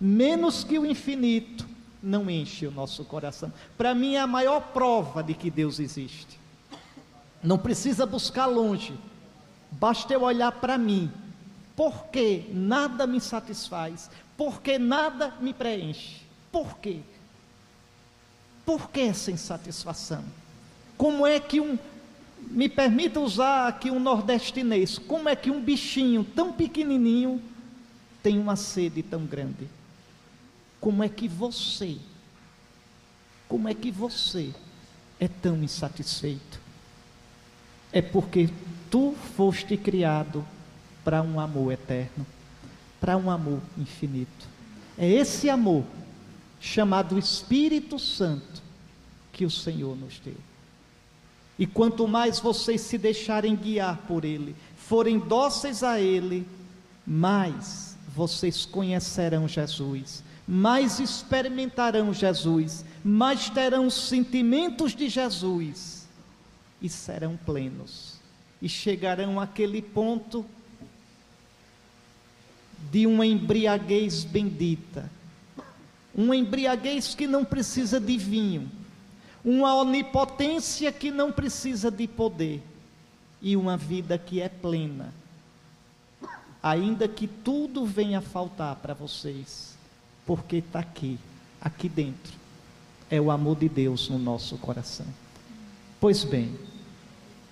Menos 0.00 0.64
que 0.64 0.78
o 0.78 0.86
infinito 0.86 1.66
não 2.02 2.30
enche 2.30 2.66
o 2.66 2.70
nosso 2.70 3.04
coração. 3.04 3.52
Para 3.76 3.94
mim 3.94 4.14
é 4.14 4.20
a 4.20 4.26
maior 4.26 4.60
prova 4.72 5.22
de 5.22 5.34
que 5.34 5.50
Deus 5.50 5.78
existe. 5.78 6.38
Não 7.42 7.58
precisa 7.58 8.04
buscar 8.06 8.46
longe. 8.46 8.94
Basta 9.70 10.12
eu 10.12 10.22
olhar 10.22 10.52
para 10.52 10.76
mim. 10.76 11.10
Porque 11.76 12.46
nada 12.52 13.06
me 13.06 13.20
satisfaz, 13.20 14.10
porque 14.36 14.78
nada 14.78 15.34
me 15.40 15.54
preenche. 15.54 16.20
Por 16.52 16.76
quê? 16.78 17.00
Por 18.66 18.90
que 18.90 19.00
essa 19.00 19.30
insatisfação? 19.30 20.22
Como 20.98 21.26
é 21.26 21.40
que 21.40 21.60
um, 21.60 21.78
me 22.50 22.68
permita 22.68 23.20
usar 23.20 23.68
aqui 23.68 23.90
um 23.90 24.00
nordestinês, 24.00 24.98
como 24.98 25.28
é 25.28 25.36
que 25.36 25.50
um 25.50 25.60
bichinho 25.60 26.24
tão 26.24 26.52
pequenininho 26.52 27.40
tem 28.22 28.38
uma 28.38 28.56
sede 28.56 29.02
tão 29.02 29.24
grande? 29.24 29.68
Como 30.80 31.02
é 31.02 31.08
que 31.08 31.28
você, 31.28 31.96
como 33.48 33.68
é 33.68 33.74
que 33.74 33.90
você 33.90 34.50
é 35.18 35.28
tão 35.28 35.62
insatisfeito? 35.62 36.60
É 37.92 38.00
porque 38.00 38.48
tu 38.90 39.14
foste 39.36 39.76
criado 39.76 40.44
para 41.04 41.22
um 41.22 41.38
amor 41.38 41.72
eterno, 41.72 42.26
para 43.00 43.16
um 43.16 43.30
amor 43.30 43.60
infinito. 43.76 44.48
É 44.96 45.08
esse 45.08 45.48
amor 45.48 45.84
chamado 46.60 47.18
Espírito 47.18 47.98
Santo 47.98 48.62
que 49.32 49.44
o 49.44 49.50
Senhor 49.50 49.96
nos 49.96 50.18
deu. 50.18 50.36
E 51.60 51.66
quanto 51.66 52.08
mais 52.08 52.40
vocês 52.40 52.80
se 52.80 52.96
deixarem 52.96 53.54
guiar 53.54 53.98
por 54.08 54.24
Ele, 54.24 54.56
forem 54.78 55.18
dóceis 55.18 55.82
a 55.82 56.00
Ele, 56.00 56.48
mais 57.06 57.98
vocês 58.16 58.64
conhecerão 58.64 59.46
Jesus, 59.46 60.24
mais 60.48 60.98
experimentarão 60.98 62.14
Jesus, 62.14 62.82
mais 63.04 63.50
terão 63.50 63.86
os 63.86 64.08
sentimentos 64.08 64.96
de 64.96 65.10
Jesus 65.10 66.08
e 66.80 66.88
serão 66.88 67.36
plenos. 67.36 68.18
E 68.62 68.68
chegarão 68.68 69.38
àquele 69.38 69.82
ponto 69.82 70.46
de 72.90 73.06
uma 73.06 73.26
embriaguez 73.26 74.24
bendita, 74.24 75.10
uma 76.14 76.34
embriaguez 76.34 77.14
que 77.14 77.26
não 77.26 77.44
precisa 77.44 78.00
de 78.00 78.16
vinho, 78.16 78.79
uma 79.44 79.74
onipotência 79.74 80.92
que 80.92 81.10
não 81.10 81.32
precisa 81.32 81.90
de 81.90 82.06
poder 82.06 82.62
e 83.40 83.56
uma 83.56 83.76
vida 83.76 84.18
que 84.18 84.40
é 84.40 84.48
plena. 84.48 85.12
Ainda 86.62 87.08
que 87.08 87.26
tudo 87.26 87.86
venha 87.86 88.18
a 88.18 88.22
faltar 88.22 88.76
para 88.76 88.92
vocês, 88.92 89.74
porque 90.26 90.56
está 90.56 90.80
aqui, 90.80 91.18
aqui 91.60 91.88
dentro, 91.88 92.34
é 93.10 93.18
o 93.18 93.30
amor 93.30 93.56
de 93.56 93.68
Deus 93.68 94.10
no 94.10 94.18
nosso 94.18 94.58
coração. 94.58 95.06
Pois 95.98 96.22
bem, 96.22 96.54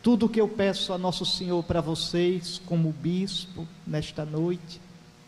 tudo 0.03 0.29
que 0.29 0.40
eu 0.40 0.48
peço 0.48 0.92
a 0.92 0.98
Nosso 0.98 1.24
Senhor 1.24 1.62
para 1.64 1.81
vocês, 1.81 2.61
como 2.66 2.92
bispo, 2.92 3.66
nesta 3.87 4.24
noite, 4.24 4.81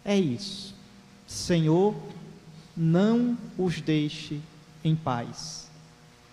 é 0.05 0.19
isso. 0.19 0.75
Senhor, 1.27 1.95
não 2.77 3.37
os 3.59 3.81
deixe 3.81 4.41
em 4.85 4.95
paz 4.95 5.70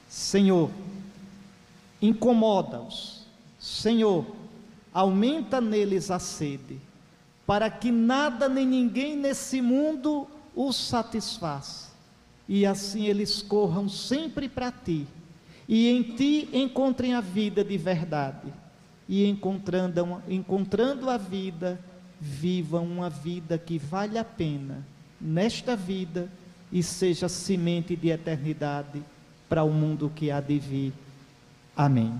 Senhor, 0.07 0.69
incomoda-os. 2.01 3.25
Senhor, 3.59 4.25
aumenta 4.93 5.59
neles 5.59 6.09
a 6.09 6.19
sede, 6.19 6.79
para 7.45 7.69
que 7.69 7.91
nada 7.91 8.47
nem 8.47 8.65
ninguém 8.65 9.15
nesse 9.15 9.61
mundo 9.61 10.27
os 10.55 10.75
satisfaça. 10.75 11.91
E 12.47 12.65
assim 12.65 13.05
eles 13.05 13.41
corram 13.41 13.89
sempre 13.89 14.47
para 14.47 14.71
ti, 14.71 15.05
e 15.67 15.89
em 15.89 16.01
ti 16.01 16.47
encontrem 16.53 17.13
a 17.13 17.21
vida 17.21 17.63
de 17.63 17.77
verdade, 17.77 18.53
e 19.09 19.25
encontrando, 19.27 20.21
encontrando 20.29 21.09
a 21.09 21.17
vida, 21.17 21.79
vivam 22.19 22.85
uma 22.85 23.09
vida 23.09 23.57
que 23.57 23.77
vale 23.77 24.17
a 24.17 24.23
pena 24.23 24.85
nesta 25.19 25.75
vida 25.75 26.29
e 26.71 26.81
seja 26.81 27.29
semente 27.29 27.95
de 27.95 28.09
eternidade 28.09 29.03
para 29.47 29.63
o 29.63 29.71
mundo 29.71 30.11
que 30.15 30.31
há 30.31 30.39
de 30.39 30.59
vir. 30.59 30.93
Amém. 31.75 32.13